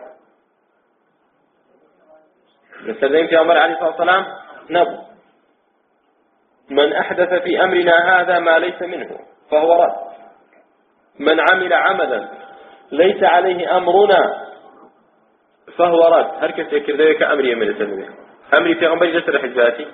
[2.86, 4.26] نستخدم في أمر عليه الصلاة والسلام؟
[4.70, 4.98] نبو.
[6.70, 9.20] من أحدث في أمرنا هذا ما ليس منه
[9.52, 9.96] فهو رد.
[11.20, 12.30] من عمل عملا
[12.92, 14.48] ليس عليه أمرنا
[15.78, 16.44] فهو رد.
[16.44, 19.88] هر كس يكردوه كأمر يمن سنوه أمري في غنبري جسر حجاتي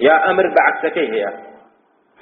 [0.00, 1.24] يا أمر بعكسك هي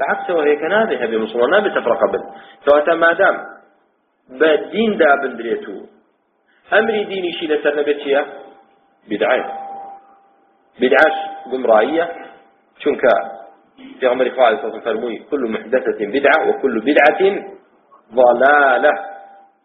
[0.01, 2.23] بعكسه هي كنابه هبي مسلمان نابي تفرق بل
[2.67, 3.37] فواتا ما دام.
[4.31, 5.87] بدين دا بندريتو
[6.73, 8.27] أمري ديني شي لسر نبتيا
[9.09, 9.45] بدعي
[10.81, 11.17] بدعاش
[11.53, 12.09] قمرائية.
[12.79, 13.01] شنك
[14.01, 17.23] في غمر فاعل صلى فرموي كل محدثة بدعة وكل بدعة
[18.15, 18.93] ضلالة.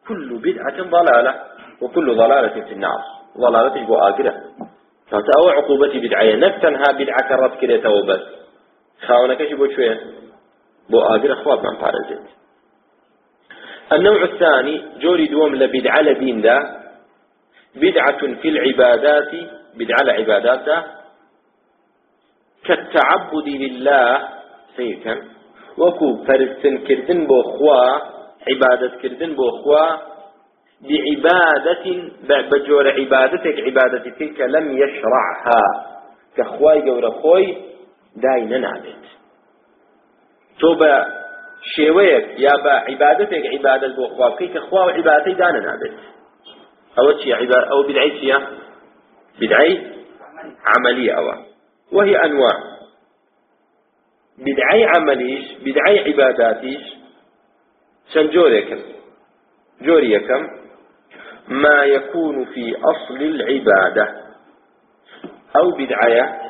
[0.07, 1.33] كل بدعة ضلالة
[1.81, 3.01] وكل ضلالة في النار.
[3.37, 4.33] ضلالة بو آقرة
[5.07, 6.35] فتأوى عقوبة بدعية.
[6.35, 8.23] نكتنها بدعة كرت كريتا وبس
[9.07, 10.01] خاونك بو شوية؟
[10.89, 12.23] بو آقرة خواب من بارزت
[13.93, 16.57] النوع الثاني جوري دوم لبدعة لدين دا.
[17.75, 19.31] بدعة في العبادات
[19.75, 20.67] بدعة لعبادات.
[22.65, 24.29] كالتعبد لله
[24.77, 25.15] سيكا
[25.77, 27.81] وكو فرستن كردن بو خوا
[28.47, 30.16] عبادة كردن بو خوا.
[30.81, 31.85] بعبادة
[32.51, 35.63] بجور عبادتك عبادة تلك لم يشرعها.
[36.37, 37.57] كخواي قول خوي
[38.15, 39.03] داينا نابت
[40.59, 41.17] توبا
[41.75, 45.95] شێوەیەک یا بە عیبادەتێک عیبادت بۆ خوا بکەی کە خوا عیباەتی دانە نابێت
[46.97, 47.33] ئەوە چی
[51.91, 52.57] وهي أنواع.
[54.37, 56.83] بدعي عمليش بدعي عباداتيش.
[58.13, 58.81] سنجوريكم
[59.81, 60.47] جوريكم.
[61.47, 64.27] ما يكون في أصل العبادة.
[65.55, 66.41] أو بدعية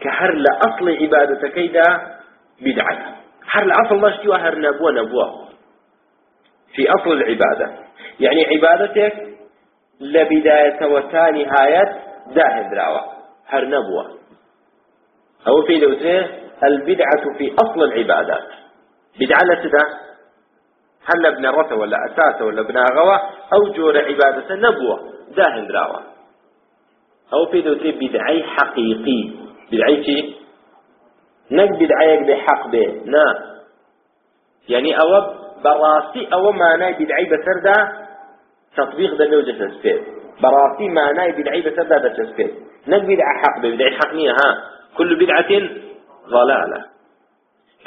[0.00, 1.82] كهر لأصل عبادة كيدا
[2.60, 3.14] بدعية.
[3.50, 5.48] هر لأصل الله اشتوى هر نبوة نبوة.
[6.74, 7.84] في أصل العبادة.
[8.20, 9.36] يعني عبادتك
[10.00, 12.02] لبداية وتاني هاية
[12.34, 13.04] داهن دراوة
[13.46, 14.18] هر نبوة.
[15.48, 16.28] أو في لوتره
[16.64, 18.48] البدعة في أصل العبادات.
[19.20, 20.04] بدعة لتدا
[21.06, 23.20] هل ابن رثة ولا أساسة ولا ابن غوى
[23.52, 25.00] أو جور عبادة نبوة
[25.36, 26.02] داهن دراوة.
[27.32, 29.30] أو في دوتي بدعي حقيقي.
[29.72, 30.34] بدعي شي؟
[31.50, 33.02] نك بدعيك بحق به.
[33.04, 33.24] نا.
[34.68, 38.04] يعني أو براسي أو معناي بدعي بسردا
[38.76, 40.02] تطبيق نوجه تسفير
[40.42, 42.54] براسي معناي بدعي بسردا ده تسفير
[42.88, 43.74] نك بدعي حق به.
[43.74, 44.70] بدعي حق نية ها.
[44.96, 45.68] كل بدعة
[46.28, 46.84] ضلالة.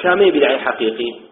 [0.00, 1.28] كامي بدعي حقيقي.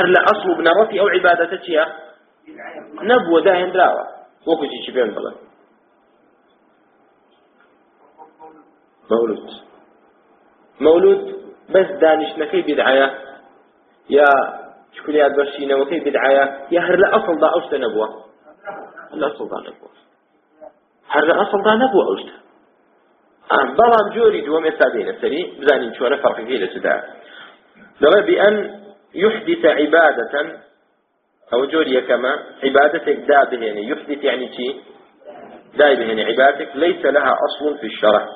[0.00, 1.86] لأصل بنرتي أو عبادتك
[3.02, 4.06] نبوة داهن دراوة
[4.46, 5.34] وكو شي بين بلا
[9.10, 9.50] مولود.
[10.80, 13.18] مولود بس دانش نكي بدعية.
[14.10, 14.24] يا
[14.92, 16.66] شكليات برشينة وكي بدعية.
[16.70, 18.24] يا هر لأصل دا أوشت نبوة.
[19.14, 19.90] الأصل دا نبوة.
[21.08, 22.42] هر لأصل دا نبوة أوشت
[23.78, 26.96] بەڵام جۆری دووەم ئێستا دێنە سەری بزانین چۆنە فەرقەکەی لە سدا
[28.02, 28.56] دەڵێ بأن
[29.14, 30.60] يحدث عبادة
[31.52, 32.32] أو جوري كما
[32.64, 34.80] عبادتك دا بهني يحدث يعني شي؟
[35.76, 38.26] دا بهني عبادتك ليس لها أصل في الشرع.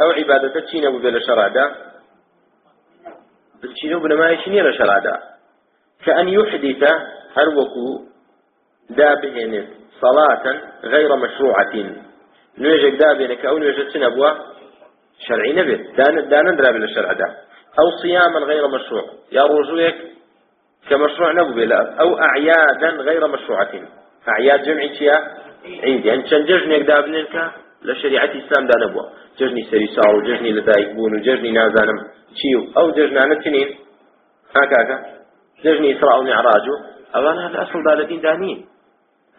[0.00, 1.76] أو عبادتك شي نبو بلا شرع دا؟
[3.74, 5.20] شي نبو ما يشني لشرع دا.
[6.06, 6.82] كأن يحدث
[7.36, 8.04] هروكو
[8.90, 9.68] دا بهني
[10.00, 12.04] صلاة غير مشروعة.
[12.62, 14.30] نوێژێک دابێنێ کە ئەو نوێژە چ نەبووە
[15.26, 15.82] شەرعی نەبێت
[16.32, 17.28] دانەدرا بێت لە شەرعدا
[17.78, 19.04] ئەو صياما غير مشروع.
[19.32, 19.94] يا رجوعك
[20.90, 23.72] كمشروع نبو بلا أو أعيادا غير مشروعة.
[24.28, 25.16] أعياد جمعي تيا
[25.82, 29.10] عيد يعني كان ججنك دابنك لشريعة الإسلام دا نبوة.
[29.38, 31.98] ججني سريسار وججني لدايك بون وججني نازانم.
[32.34, 33.68] تشيو أو ججنانا تنين
[34.56, 34.96] هكاكا
[35.64, 36.66] ججني إسراء ومعراج.
[37.16, 38.66] أولا الأصل دا لدين دانين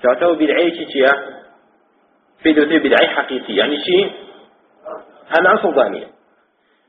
[0.04, 1.12] تعتبر بالعيش تيا
[2.44, 3.56] في دوتي بدعي حقيقي.
[3.56, 4.12] يعني شيء
[5.40, 6.08] أنا أصل ثانية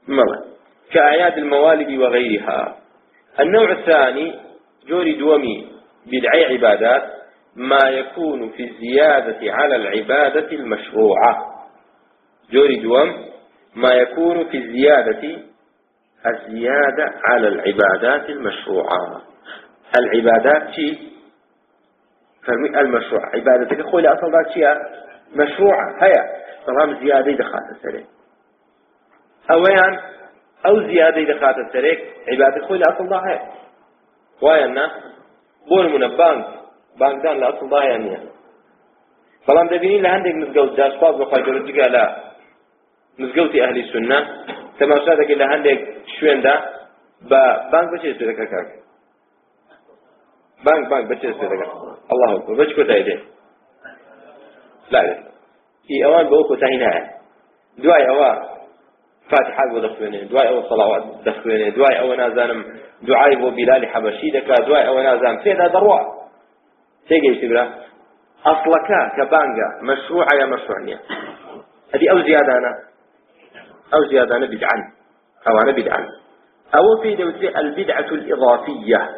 [0.08, 0.55] مرة
[0.92, 2.76] كأعياد الموالد وغيرها.
[3.40, 4.40] النوع الثاني
[4.88, 5.72] جوري دومي
[6.06, 7.02] بدعي عبادات
[7.56, 11.46] ما يكون في الزيادة على العبادة المشروعة.
[12.50, 13.26] جوري دوم
[13.76, 15.38] ما يكون في الزيادة
[16.26, 19.22] الزيادة على العبادات المشروعة.
[19.98, 20.98] العبادات شيء
[22.46, 23.20] فرمي المشروع.
[23.34, 24.66] عبادتك خوي لأصل ذات شيء
[25.32, 26.04] مشروعة.
[26.04, 28.06] هيا طالما زيادة دخات السريك
[30.64, 31.98] ئەو زیادەی دەخاتە سەرێک
[32.30, 33.40] عیبادی خۆی لە ئەسڵدا هەیە.
[34.44, 34.86] وایە نا
[35.68, 36.44] بۆ نمونە بانک
[37.00, 38.20] بانکدان لە ئەسڵدا هەیە نییە.
[39.46, 42.04] بەڵام دەبینی لە هەندێک مزگەوت جاشپاز بەخوای گەورەجگە لە
[43.20, 44.18] مزگەوتی ئەهلی سنە
[44.78, 45.80] تەماشا دەکەی لە هەندێک
[46.14, 46.54] شوێندا
[47.30, 47.42] بە
[47.72, 48.68] بانگ بەچێ دەستپێدەکە کاک.
[50.66, 51.66] بانک بانک بەچێ دەستپێدەکە
[52.12, 52.54] الله أكبر.
[52.60, 53.16] بەچ کۆتایی دێ؟
[54.92, 55.00] لا
[56.04, 57.02] ئەوان بەو کۆتایی نایە.
[57.82, 58.30] دوای ئەوە
[59.30, 62.64] فاتحة بو دخوينه دواي أو صلوات دخوينه دواي أو نازانم
[63.02, 65.98] دعاي بو بلال حبشي دكا دواي أو نازان فيدا دروا
[67.08, 67.74] تيجي تبرا
[68.46, 70.78] أصلك كبانجا مشروع يا مشروع
[71.94, 72.72] هذه أو زيادة أنا
[73.94, 74.92] أو زيادة أنا بدعا
[75.48, 76.08] أو أنا بدعا
[76.74, 79.10] أو في دوتي البدعة الإضافية.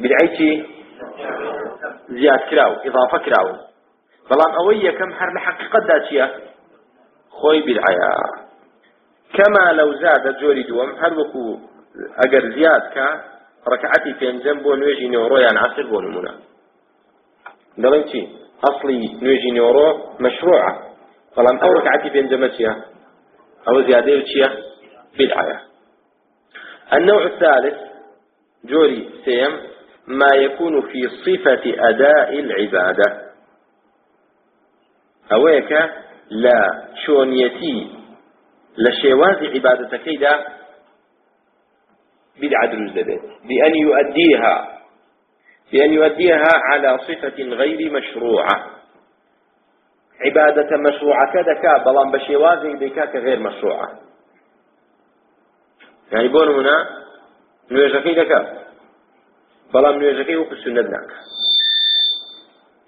[0.00, 0.66] بدعيتي
[2.08, 3.66] زياد كراو إضافة كراو
[4.30, 6.26] بەڵام ئەوەی یەکەم هەر لە حقیقەتدا چییە؟
[7.38, 7.60] خۆی
[9.36, 11.58] بدعەیە کەما لەو زادە جۆری دووەم هەر وەکو
[12.20, 13.06] ئەگەر زیاد کە
[13.72, 16.32] ڕکعەتی پێنجەم بۆ نوێژی نێوڕۆیان عسر بۆ نمونە
[17.82, 18.22] دەڵێن چی؟
[18.64, 19.88] ئەسڵی نوێژی نێوڕۆ
[20.24, 20.72] مەشروعە
[21.36, 22.72] بەڵام ئەو ڕکعەتی پێنجەمە چییە
[23.66, 24.48] ئەوە زیادەیە چییە
[25.18, 25.58] بدعەیە
[26.96, 27.78] النوع الثالث
[28.70, 29.52] جوري سيم
[30.20, 33.08] ما يكون في صفة أداء العبادة.
[35.30, 35.82] ئەوەیەکە
[36.44, 36.58] لە
[37.02, 37.95] چۆنیەتی
[38.84, 40.34] لە شێوازی عیبادەتەکەیدا
[42.40, 44.56] بدعة دروز دبت بأن يؤديها.
[45.72, 48.56] بأن يؤديها على صفة غير مشروعة.
[50.24, 53.88] عبادة مشروعة كذا كا بلان بشيوازي بكاك غير مشروعة.
[56.12, 56.76] يعني بون هنا
[57.70, 58.46] نوێژەکەی دەکات
[59.72, 61.18] بەڵام نوێژەکەی وەکو سنت ناکە.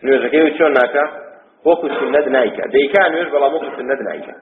[0.04, 1.04] نوێژەکەی چۆن ناکە؟
[1.66, 2.64] وەکو سنت نایکە.
[2.74, 4.34] دەیکا نوێژ بەڵام وەکو سنت نایکە.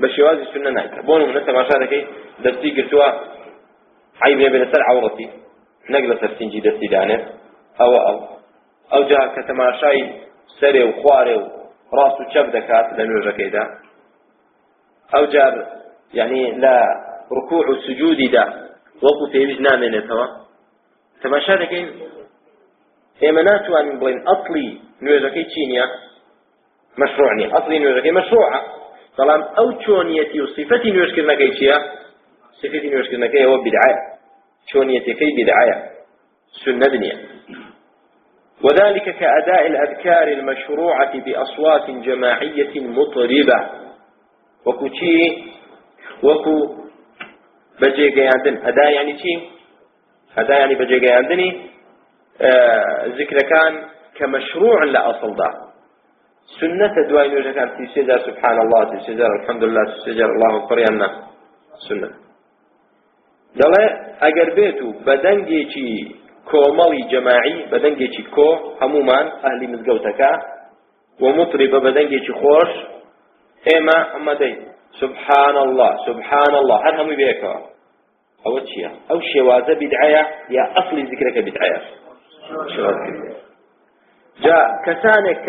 [0.00, 1.00] بە شێوازی سنە نایکە.
[1.06, 2.02] بۆ نمونە تەماشا دەکەی
[2.44, 3.08] دەستی گرتووە
[4.24, 5.28] عیب لێ لەسەر عوڕەتی
[5.92, 7.24] نەک لەسەر سینجی دەستی دانێت.
[7.80, 8.18] ئەوە ئەو.
[8.92, 10.02] ئەو جا کە تەماشای
[10.58, 11.44] سەرێ و خوارێ و
[11.96, 13.64] ڕاست و چەپ دەکات لە نوێژەکەیدا.
[15.12, 15.54] ئەو جار
[16.18, 16.76] یعنی لە
[17.36, 18.44] ڕکوع و سجودیدا
[19.04, 20.26] وەکو پێویست نامێنێتەوە.
[21.22, 21.88] تەماشا دەکەین
[23.22, 24.68] ئێمە ناتوانین بڵێن ئەسڵی
[25.04, 25.86] نوێژەکەی چی نییە
[27.00, 28.60] مشروع نییە ئەسڵی نوێژەکەی مەشروعە.
[29.18, 31.78] بەڵام ئەو چۆنیەتی و صفەتی نوێژکردنەکەی چییە؟
[32.60, 33.98] صفەتی نوێژکردنەکەی ئەوە بدعایە
[34.70, 35.76] چۆنیەتەکەی بدعایە
[36.64, 37.16] سنة نییە.
[38.64, 43.58] وذلك كأداء الأذكار المشروعة بأصوات جماعية مطربة.
[44.66, 45.44] وكو چی؟
[46.22, 46.56] وكو
[47.80, 49.32] بجيگەیاندن أداء يعني چی؟
[50.38, 51.48] أداء يعني بجيگەیاندنی
[53.18, 55.65] ذكر كان كمشروع لأصل ده
[56.60, 60.56] سنة دواي نوجه كان في سجر سبحان الله في سجر الحمد لله في سجر الله
[60.56, 61.08] أكبر يانا
[61.88, 62.10] سنة
[63.60, 63.86] دڵێ
[64.22, 65.90] ئەگەر بێت و بەدەنگێکی
[66.50, 68.48] کۆمەڵی جەماعی بەدەنگێکی کۆ
[68.80, 70.32] هەمومان ئەهلی مزگەوتەکە
[71.22, 72.72] و مطری بە بەدەنگێکی خۆش
[73.68, 74.54] ئێمە ئەمە دەی.
[75.00, 77.60] سبحان الله سبحان الله هەر هەمووی بێکەوە
[78.44, 80.22] ئەوە چییە؟ ئەو شێوازە بدعەیە
[80.56, 81.80] یا ئەصلی ذکرەکە بدعەیە
[84.44, 85.48] جاء كسانك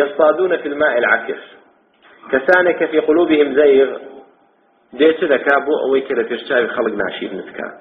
[0.00, 1.38] يصطادون في الماء العكر
[2.32, 3.90] كسانك في قلوبهم زيغ
[5.00, 7.76] دێت دەکا بۆ ئەوەی کە لە پێشچاوی خەڵک ناشیر نتکات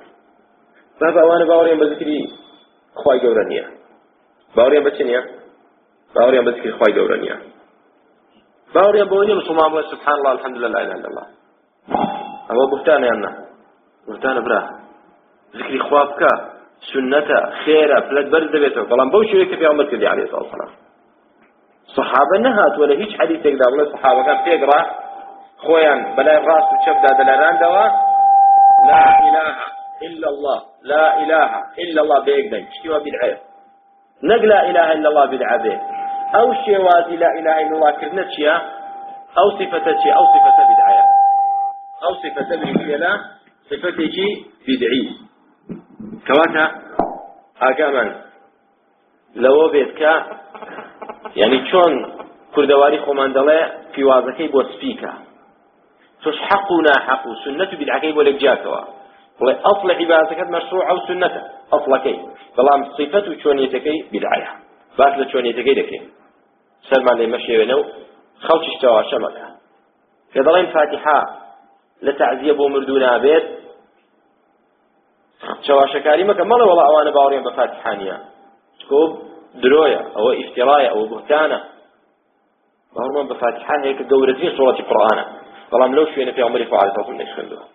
[1.00, 2.20] با باوانە باوەڕێن بە ذکری
[3.02, 3.66] خی گەورە نییە.
[4.56, 5.22] باوەڕێن بە چ نییە؟
[6.16, 7.38] باوەڕێن بە ذکری خی گەورە نییە.
[8.76, 11.28] باوەڕێن بۆ نیە مسلمان بڵێ سبحان الله الحمد لله لا اله الا الله.
[12.72, 13.32] بوتانە یان نا.
[14.08, 14.62] بوتانە برا.
[15.58, 16.32] ذکری خوا بکە
[16.90, 18.86] سنەتە خێرە پلەت بەرز دەبێتەوە.
[18.92, 20.08] بەڵام بەو شوەیە کە پێغەمبەر کردی
[21.94, 24.82] علیه السلام صحابە نەهاتوە لە هیچ حەدیثێکدا بڵێ صحابەکان پێگڕا
[25.66, 27.86] خۆیان بەلای ڕاست و چەپدا دەلەرانەوە
[28.90, 29.56] لا إله
[30.08, 30.60] إلا الله
[30.92, 31.50] لا إله
[31.84, 33.38] إلا الله بيك دين شتوى بدعية
[34.24, 35.80] نق لا إله إلا الله بدعة بيه
[36.36, 38.56] أو شيوازي لا إله إلا الله كرنا شيا
[39.40, 41.06] أو صفة شيا أو صفة بدعية
[42.06, 43.14] أو صفة بدعية
[43.70, 44.28] صفة شي
[44.68, 45.04] بدعي
[46.28, 46.66] كواتا
[47.62, 48.06] أقاما
[49.36, 50.02] لو بيتك
[51.36, 51.94] يعني شون
[52.56, 53.60] كردواري خۆمان دەڵێ
[53.94, 55.14] پیوازەکەی بۆ سپیکە.
[56.26, 58.82] توش حق و ناحق و سنة بدعەکەی بۆ لێک جاتەوە
[59.40, 62.18] بڵێ ئەصل عیبادەکەت مەشروع ئەو سنەتە ئەصلەکەی
[62.58, 64.52] بەڵام صفەت و چۆنیەتەکەی بدعەیە
[64.98, 66.06] باس لە چۆنیەتەکەی دەکەین
[66.90, 67.84] سەرمان لێ مەشێوێنە و
[68.46, 69.48] خەڵکیش تەواشەمەکە
[70.34, 71.20] کە دەڵێن فاتحە
[72.06, 73.46] لە تەعزیە بۆ مردوو نابێت
[75.66, 78.18] چاواشەکاری مەکە مەڵێ وەڵا ئەوانە باوەڕێن بە فاتحانیە
[78.80, 79.02] چکۆ
[79.64, 81.60] درۆیە ئەوە ئیفتیڕایە ئەوە بوهتانە
[82.94, 85.26] باوەڕمان بە فاتحان هەیە کە گەورەترین سوڵەتی قورئانە
[85.72, 87.66] بەڵام لەو شوێنە پێغەمبەری خوا عەلەیهی سەڵام نەخوێندووە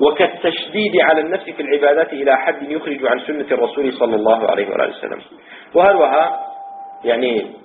[0.00, 4.88] وكالتشديد على النفس في العبادات إلى حد يخرج عن سنة الرسول صلى الله عليه وآله
[4.88, 5.20] وسلم.
[5.74, 6.24] وهروها
[7.04, 7.56] يعني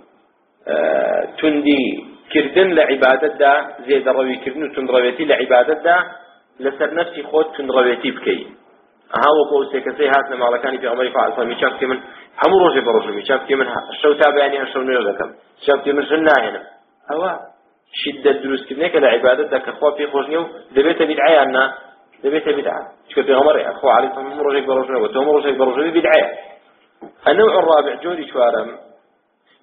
[0.67, 3.53] آه تندي كردن لعبادة دا
[3.87, 5.97] زيد روي كردن تنرويتي لعبادة دا
[6.59, 8.47] لسر نفسي خود تنرويتي بكي.
[9.15, 11.99] ها وقو سيكسي هاتنا مالكاني في عمري فعل صلى الله من
[12.45, 15.33] هم روجي بروجي ميشاف كي من الشو تابعني الشو نيوزكم
[15.65, 16.63] شاف كي من جناهنا
[17.11, 17.31] هوا
[17.93, 21.71] شدة دروس كذنك لعبادة ذاك أخوة في خوشنيو دبيت بدعية أن
[22.23, 26.33] دبيت بدعة شو في غمر أخوة عليه الصلاة والسلام رجع برجع وتوم رجع برجع بدعية
[27.27, 28.77] النوع الرابع جوري شوارم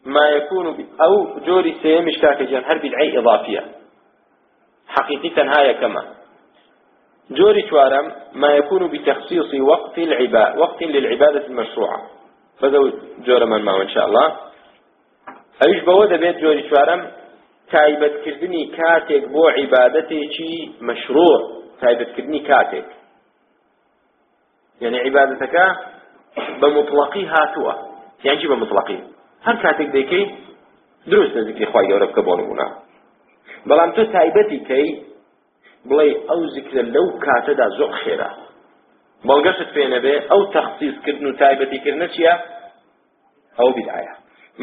[0.07, 0.89] ما يكون.
[1.01, 3.65] أو جوري سيم اشتاك جان هر بدعي إضافية
[4.89, 6.05] حقيقة هاي كما
[7.31, 12.13] جوري شوارم ما يكون بتخصيص وقت العبادة وقت للعبادة المشروعة.
[12.61, 12.93] فذو
[13.27, 14.37] جور من ما إن شاء الله
[15.67, 17.01] أيش بوده بيت جوري شوارم
[17.73, 20.53] تایبەتکردنی کاتێک بۆ عیبادەتێکی
[20.88, 21.37] مەشروع
[21.81, 22.88] تایبەتکردنی کاتێک.
[24.81, 25.67] یعنی عیبادەتەکە
[26.61, 27.75] بە مطلقی هاتووە.
[28.27, 29.01] یانجی بە مطلقی؟
[29.47, 30.25] هەر کاتێک دەکەی
[31.11, 32.69] دروستە ذکری خی گەورە بکە بۆ نمونە.
[33.69, 34.88] بەڵام تۆ تایبەتی کەی
[35.88, 38.31] بڵێ ئەو ذکرە لەو کاتەدا زۆر خێرا.
[39.29, 42.35] بەڵگەشت پێ نەبێ ئەو تەخصیصکردن و تایبەتیکردنە چییە؟
[43.59, 44.15] ئەو بدعایە.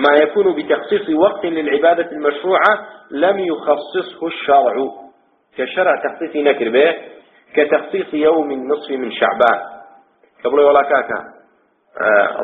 [0.04, 2.74] ما يكون بتخصيص وقت للعبادة المشروعة
[3.12, 4.76] لم يخصصه الشرع.
[5.58, 6.96] كشرع تخصيص نكر به
[7.56, 9.60] كتخصيص يوم النصف من شعبان.
[10.44, 11.20] قبل ولا كاكا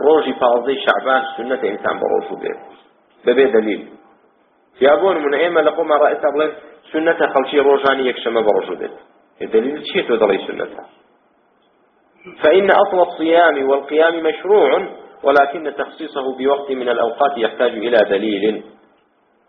[0.06, 2.56] روجي فاضي شعبان سنة إنسان بروجه به
[3.26, 3.90] ببي دليل
[4.82, 6.52] يابون من إيما لقوم رئيس أبلين
[6.92, 8.90] سنة خلشي روجاني يكشم بروجه به
[9.42, 10.86] الدليل شيء تدلي سنة
[12.44, 14.88] فإن أصل الصيام والقيام مشروع
[15.24, 18.64] ولكن تخصيصه بوقت من الأوقات يحتاج إلى دليل.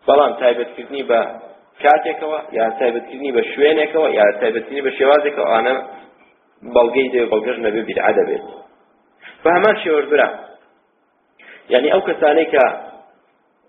[0.09, 1.41] بلان تايبت كذني با
[1.81, 5.87] كاتيكوا يا تايبت كذني بشوينيكوا يا تايبت كذني بشوازيكوا أنا
[6.63, 8.43] بلغي دي بلغج نبي بالعدبت
[9.45, 10.49] فهمان شعور برا.
[11.71, 12.55] يعني أو كسانيك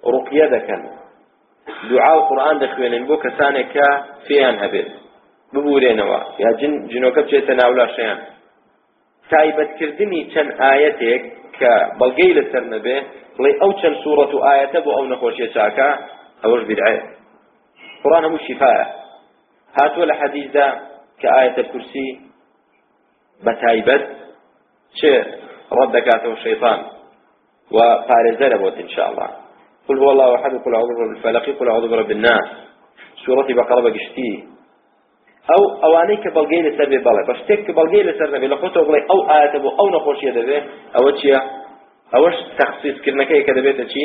[0.07, 0.89] رقية دكان
[1.89, 3.73] دعاء القرآن دخوين بو كسانيك
[4.27, 4.91] فيان هبت
[5.53, 8.38] ببورينوا يا جن جنوكب جيتنا ولا شيئا
[9.32, 11.23] تایبەتکردنی چەند ئاەتێک
[11.57, 12.97] کە بەڵگەی لەسەر نەبێ
[13.38, 15.89] بڵێ ئەو چەند سوورەت و ئاەتە بۆ ئەو نەخۆشیە چاکە
[16.43, 17.03] ئەوەش بدعەیە
[18.03, 18.86] قورآن هەموو شیفاە
[19.77, 20.67] هاتووە لە حەدیثدا
[21.19, 22.07] کە ئاەتە کورسی
[23.45, 24.03] بە تایبەت
[24.97, 25.11] چه
[25.77, 26.80] ڕەت دەکاتەوە شەیطان
[27.75, 27.77] و
[28.07, 28.77] پارێزەرە بۆت
[29.89, 32.47] قل هو الله أحد قل أعوذ برب الفلق قل أعوذ برب الناس.
[33.25, 34.43] سورة بقرة بقشتي
[35.49, 38.85] ئەو ئەوانەی کە بەڵگەی لەسەر بێ بەڵێ بە شتێک کە بەڵگەی لەسەر نەبێ لە خۆتەوە
[38.87, 40.57] بڵێ ئەو ئاەتە بۆ ئەو نەخۆشیە دەبێ
[40.95, 41.39] ئەوە چییە
[42.13, 44.03] ئەوەش تەخصیصکردنەکەی کە دەبێتە چی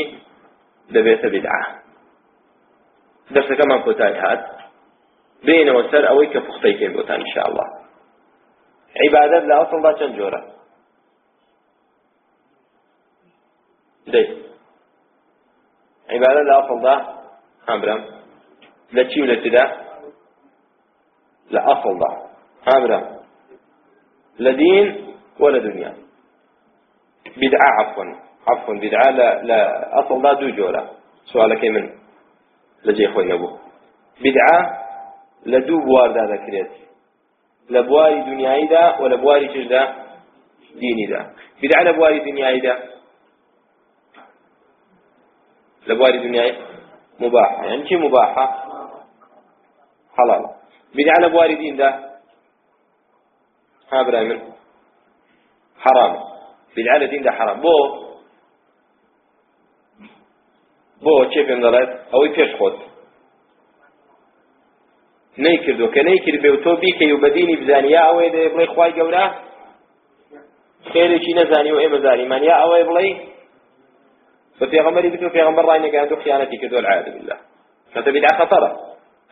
[0.95, 1.63] دەبێتە بدعە
[3.35, 4.43] دەرسەکەمان کۆتایی هات
[5.47, 7.69] بینەوە سەر ئەوەی کە پوختەی کەین بۆتان ئینشاءالله
[9.03, 10.41] عیبادەت لە ئەسڵدا چەند جۆرە
[14.13, 14.27] دەی
[16.13, 16.97] عیبادەت لە ئەسڵدا
[17.69, 18.01] هامبرم
[18.97, 19.84] لە چی و لە چدا
[21.55, 22.11] لە ئەسڵدا
[22.67, 23.05] هامبرم
[24.45, 24.87] لە دین
[25.41, 25.93] ولا دنيا.
[27.37, 28.05] بدعة عفوا.
[28.49, 29.61] عفوا بدعة لا لا
[30.01, 30.91] أصل لا دو جورة
[31.25, 31.91] سؤالك من؟
[32.85, 33.49] لجي خوي نبو
[34.21, 34.59] بدعة
[35.47, 36.71] لدو بوار دا ذكريت
[37.71, 39.95] لبواري دنياي دا ولا بواري چش دا
[40.75, 41.21] ديني دا.
[41.63, 42.79] بدعة لبواري دنياي دا.
[45.87, 46.59] لبواري دنياي
[47.21, 47.65] مباحة.
[47.65, 48.47] يعني شي مباحة؟
[50.19, 50.64] حلال.
[50.95, 51.91] بدعة لبواري دين دا
[53.93, 54.41] ها برايمن
[55.79, 56.13] حرام.
[56.77, 57.61] بدعة لدين دا حرام.
[57.61, 58.05] بو.
[61.05, 62.77] بۆ چێ پێم دەڵێت ئەوەی پێش خۆت
[65.45, 69.25] نەیکردو کە نەیکرد بێ و تۆ بیکەی و بەدینی بزانیا ئەوەی دەێ بڵێ خوای گەورە
[70.91, 73.09] خێرێکی نەزانی و ئێمە زانیمان یا ئەوەی بڵێ
[74.59, 77.39] بە پێغەمبەری بتو پێغەمبەر ڕای نەگەاند و خیانەتی کردو العیاذ بالله.
[77.95, 78.71] کەتە بیدعە خەتەرە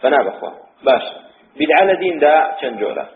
[0.00, 0.50] فنا بخوا
[0.86, 1.04] باش.
[1.59, 3.07] بیدعە لە دیندا چەند جۆرە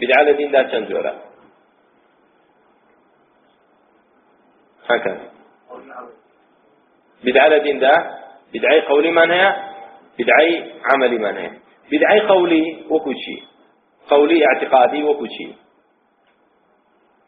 [0.00, 1.12] بیدعە لە دیندا چەند جۆرە
[4.88, 5.30] هكذا.
[7.24, 8.18] بدعة لدين ده
[8.54, 9.56] بدعي قولي من هي
[10.18, 11.50] بدعي عملي من هي.
[11.92, 13.42] بدعي قولي وكوشي
[14.10, 15.54] قولي اعتقادي وكوشي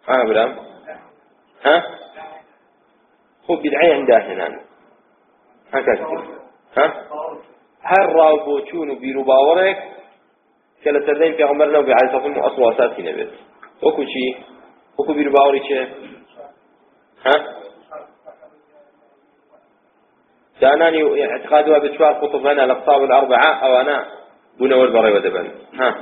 [0.08, 0.56] ها برام؟
[1.64, 1.84] ها؟
[3.50, 4.60] هو بدعي عنده هنا.
[5.72, 6.06] هكذا.
[6.76, 7.06] ها؟
[7.82, 9.76] هر رابوچون و بیرو باورك
[10.84, 13.28] که لسردین پیغمبر نو بی علیه صفحه اصل و اساسی نبید
[13.82, 14.36] وکو چی؟
[14.98, 15.88] وکو بیرو باوری چه؟
[17.24, 17.32] ها؟
[20.60, 24.06] داناني اعتقادها بشوار قطب هنا الأقطاب الأربعة أو أنا
[24.60, 25.96] بنا والبري ودبن ها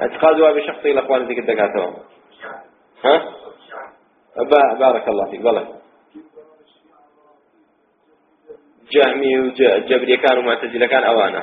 [0.00, 1.96] اعتقادها بشخصي الأخوان ذيك الدكاترة
[3.04, 3.34] ها
[4.78, 5.77] بارك الله فيك والله
[8.92, 11.42] جهمي وجبري كان ومعتزلة كان أوانا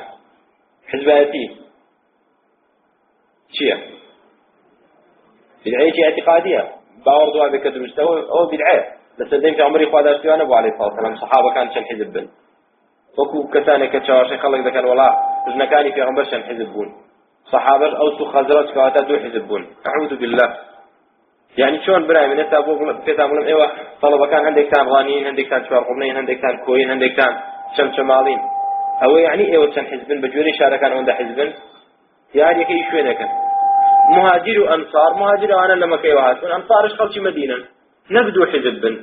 [0.88, 1.56] حزباتي
[3.52, 3.76] شيء
[5.66, 6.72] بدعية اعتقادية
[7.06, 8.84] باور دوا بكدر أو بدعية
[9.18, 11.16] لسدين في عمري خوادا اشتوان ابو عليه الصلاة والسلام.
[11.16, 12.28] صحابة كان شن حزب بن؟
[13.18, 15.16] وكو كتاني كتشاوشي خلق ذا كان ولا
[15.48, 16.88] جنكاني في عمر شن حزب بون؟
[17.52, 19.66] صحابة أو سو خزرات كواتا دو حزب بون.
[19.86, 20.48] أعوذ بالله.
[21.58, 23.66] يعني شلون برأي من هسه أبوك بيتا ملم إيوه
[24.02, 27.32] طلبة كان عندك كان غانيين عندك كان شوار قبنين عندك كان كوين عندك كان
[27.76, 28.40] شم شمالين.
[29.02, 31.52] أو يعني إيوه شن حزبن بجوري شارع كان عنده حزبن
[32.34, 33.20] يعني كي شوينك
[34.16, 37.56] مهاجر وأنصار مهاجر وأنا لما كي وهاتون انصار إيش خلشي مدينة.
[38.10, 38.94] نبدو حزب بن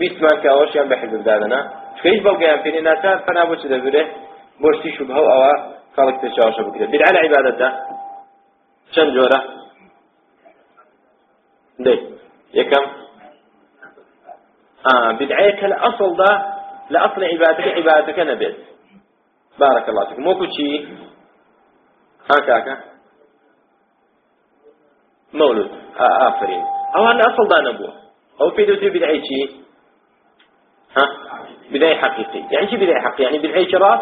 [0.00, 1.60] بیسمان کە ئەوەشیان بە حزب دادەنا
[2.04, 4.02] هیچ بەڵگەیان پێێ ناچار فنا بۆ چ دەبرێ
[4.62, 5.52] بۆشتی شوبه و ئەوە
[5.96, 7.68] خەڵک تێچاوشە بکرێت بدعە لە عیبادەتە
[8.94, 9.38] چەند جۆرە
[12.58, 12.84] یەکەم
[15.18, 16.32] بدعەیە کە لە ئەسڵدا
[16.92, 18.56] لە ئەسڵ عیبادەکە عیبادەکە نەبێت
[19.60, 20.68] بارك الله فيكم وەکو چی
[22.28, 22.74] ها کاکە
[25.34, 25.70] مولود.
[25.98, 26.64] ئافرین
[26.94, 27.92] ئەوان لە ئەسڵدا نەبووە
[28.40, 29.50] أو في دوتي بدعي شيء.
[30.96, 31.04] ها؟
[31.70, 32.44] بدعي حقيقي.
[32.50, 34.00] يعني شو بدعي حقيقي؟ يعني بدعي شراف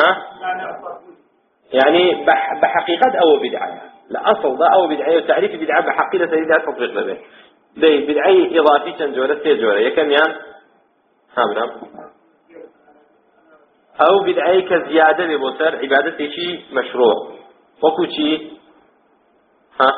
[0.00, 0.26] ها؟
[1.72, 7.18] يعني بح بحقيقة أو بدعة؟ لأصل ده أو بدعية وتعريف بدعة بحقيقة بدعة تطبيق لبه
[7.76, 10.36] دي بدعية إضافي تنجورة تيجورة يكم يان
[11.36, 11.80] هامنا
[14.00, 17.14] أو بدعية كزيادة لبصر عبادة شيء مشروع.
[17.82, 18.52] وكو شيء
[19.80, 19.90] ها؟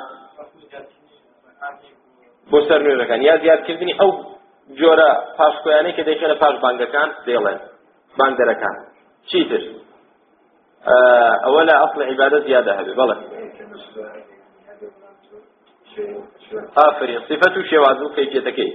[2.52, 4.24] بصر نور كان يا زياد كذبني أو
[4.70, 7.58] جورة باش كوياني كده شنو باش بانجا كان ديلن
[8.18, 8.76] بانجا كان
[9.26, 9.78] شيء
[12.46, 13.16] زیادە هەبێ بەڵێ
[16.76, 18.70] ئافرین صفەت و شێواز و کەیفیەتەکەی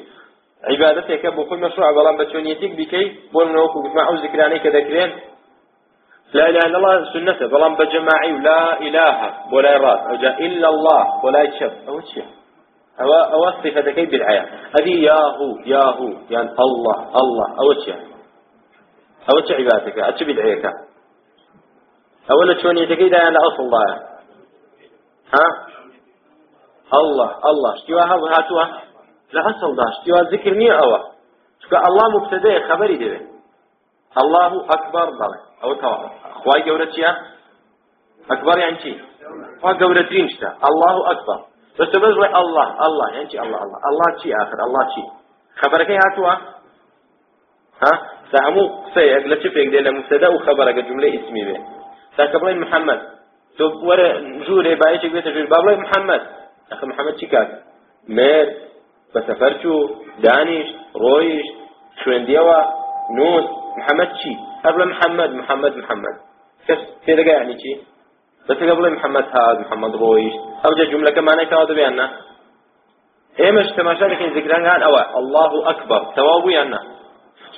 [0.69, 5.11] عیبادەتێکە بۆ خۆی مەشروع بەڵام بە چۆنیەتێک بیکەی بۆ منەوەکو گوتما ئەو ذکرانەی کە دەکرێن
[6.33, 9.17] لا إله إلا الله سنة بلان بجماعي لا إله
[9.53, 10.15] ولا راس أو
[10.47, 12.25] إلا الله ولا يشف أو شيء
[13.01, 14.43] أو أو صفتكي بالعيا
[14.75, 17.47] هذه ياهو ياهو يعني الله الله.
[17.61, 17.99] أو شيء
[19.29, 20.65] أو شيء عبادتك أتش بالعيك
[22.31, 23.95] أولا شون يتكي ده يعني أصل الله.
[25.33, 25.47] ها؟
[26.93, 27.73] الله الله.
[27.73, 28.81] اشتواها وهاتوها
[29.33, 30.97] لا أصل ده اشتوا ذكر مية أوا
[31.63, 33.21] شكا الله مبتدأ خبري ده
[34.21, 36.09] الله أكبر بله أو توا
[36.43, 37.17] خواي جورتيا
[38.31, 39.01] أكبر يعني شيء
[39.61, 40.47] خواي جورتين شتا.
[40.69, 41.45] الله أكبر.
[41.79, 43.09] بس بس الله الله.
[43.13, 43.79] يعني الله الله.
[43.89, 44.57] الله شي آخر.
[44.67, 45.03] الله شي.
[45.61, 46.29] خبرك هاتوا
[47.83, 47.93] ها
[48.31, 48.67] سأمو.
[48.83, 51.82] قصيك لشفيك دي لمبتدا وخبرك جملة اسمي به
[52.17, 52.99] ساكبلين محمد.
[53.57, 56.21] تو ورا جوري بايشك بيت جوري بابلين محمد.
[56.71, 57.49] أخي محمد شي كاك
[58.07, 58.47] مير
[59.15, 59.89] بسفرشو
[60.19, 61.45] دانيش رويش
[62.03, 62.61] شوينديوا
[63.17, 63.43] نون
[63.77, 64.33] محمد شي
[64.65, 65.29] قبل محمد.
[65.29, 66.15] محمد محمد.
[66.67, 67.73] كيف تلقى يعني شي
[68.49, 70.33] بس قبل محمد هذا محمد رويش
[70.65, 72.11] أوجه جملة كمان كانوا بيانا
[73.39, 76.79] إيمش تماشى لكن ذكران قال أوا الله أكبر توابي أنا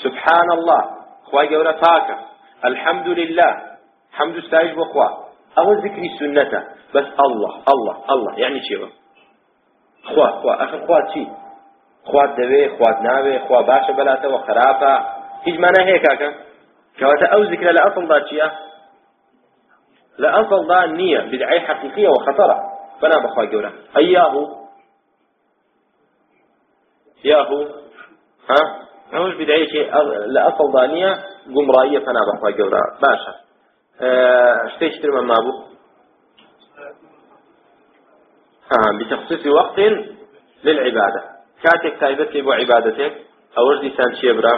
[0.03, 0.81] سبحان الله.
[1.25, 2.17] خواي جورا تاكا
[2.65, 3.51] الحمد لله
[4.15, 5.07] حمد استايج بخوا
[5.57, 6.63] أو ذكر سنته
[6.95, 8.39] بس الله الله الله.
[8.39, 8.89] يعني شيء
[10.03, 11.29] خوا خوا أخر خوا شيء
[12.05, 15.05] خوا دبي خوا ناوي خوا باشا بلاته وخرافة
[15.43, 16.33] هیچ معنى هيك كاكا
[16.99, 18.51] كواتا أو ذكر لأصل ذاتشيا
[20.17, 22.59] لأصل ذا النية بدعي حقيقية وخطرة
[23.01, 24.65] فنا بخوا جورا أياه
[27.23, 27.63] ياهو
[28.49, 29.97] ها؟ هوش بدعي شيء
[30.27, 31.23] لأصل ضانية
[31.55, 33.44] قمرائية فنا بخوا جورا باشا
[34.73, 35.53] شتێک ترمە مابوو.
[38.99, 39.93] بتەخصیصی وەقتین
[40.65, 41.21] للعیبادە
[41.63, 43.13] کاتێک تایبەت لێ بۆ عیبادەتێک
[43.55, 44.55] ئەوەش دیسان چیە برا؟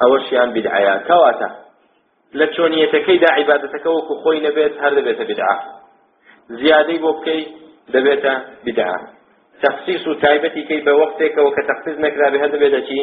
[0.00, 0.94] ئەوەشیان بدعەیە.
[1.08, 1.48] کەواتە.
[2.38, 5.56] لە چۆنیەتەکەیدا عیبادەتەکە وەکو خۆی نەبێت هەر دەبێتە بدعا.
[6.60, 7.42] زیادەی بۆ بکەی
[7.94, 8.32] دەبێتە
[8.66, 8.98] بدعا.
[9.62, 13.00] تەخصیص و تایبەتی کەی بە وەختێکەوە کە تەخصیص نەکرابێ هەر دەبێتە چی؟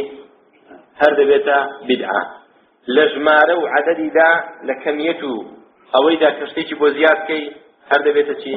[1.02, 1.58] هەر دەبێتە
[1.90, 2.22] بدعا.
[2.88, 4.32] لە ژمارە و عددیدا
[4.68, 5.34] لە کەمیەت و
[5.94, 7.46] ئەوەیدا کەشتێکی بۆ زیاد بکەی
[7.92, 8.54] هەر دەبێتە چی؟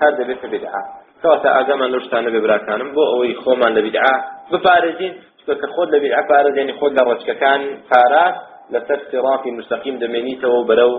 [0.00, 0.82] هەر دەبێتە بدعا.
[1.20, 4.14] کەواتە ئاگەمان لەو شتانە بێ براکانم بۆ ئەوەی خۆمان لە بدعا.
[4.52, 7.60] بپارێزین چکە کە خۆت لە بدعا پارێزێنی خۆت لە ڕەچکەکان
[7.90, 8.34] پارات
[8.72, 10.92] لەسەر سێڕافی مستەقیم دەمێنیتەوە بەرەو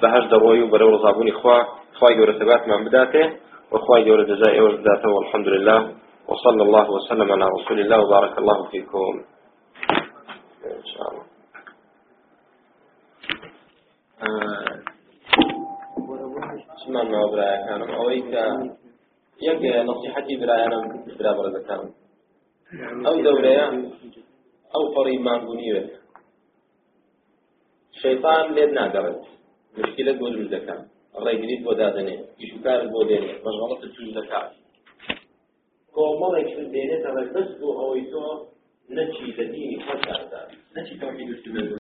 [0.00, 1.58] بەهەش دەڕۆی و بەرەو ڕزابوونی خوا
[1.98, 3.24] خوای گەورە سەباتمان بداتێ
[3.72, 5.80] وخوای گەورە جزای ئێوە بداتەوە الحمد لله
[6.28, 9.12] وصلى الله وسلم على رسول الله وبارك الله فيكم.
[10.80, 11.31] إن شاء الله.
[16.84, 18.34] سمان ما برايا كانم أويك
[19.42, 21.90] يك نصيحتي برايا أنا برا برا كانم
[23.06, 23.66] أو دوريا
[24.76, 25.90] أو فريق ما بنيه
[28.02, 29.14] شيطان لنا قبل
[29.78, 30.92] مشكلة بوجود الزكاة
[31.24, 32.16] ڕێگریت بۆ دادنێ.
[32.40, 33.32] ئیشکارت بۆ دێنێ.
[33.44, 34.48] مەژغەڵەت چون دەکات.
[35.94, 38.24] کۆمەڵێک دێنێتە بەس بۆ ئەوەی تۆ
[38.96, 40.40] نەچی لە دینی خۆشاردا
[40.76, 40.94] نەچی
[41.44, 41.62] سنە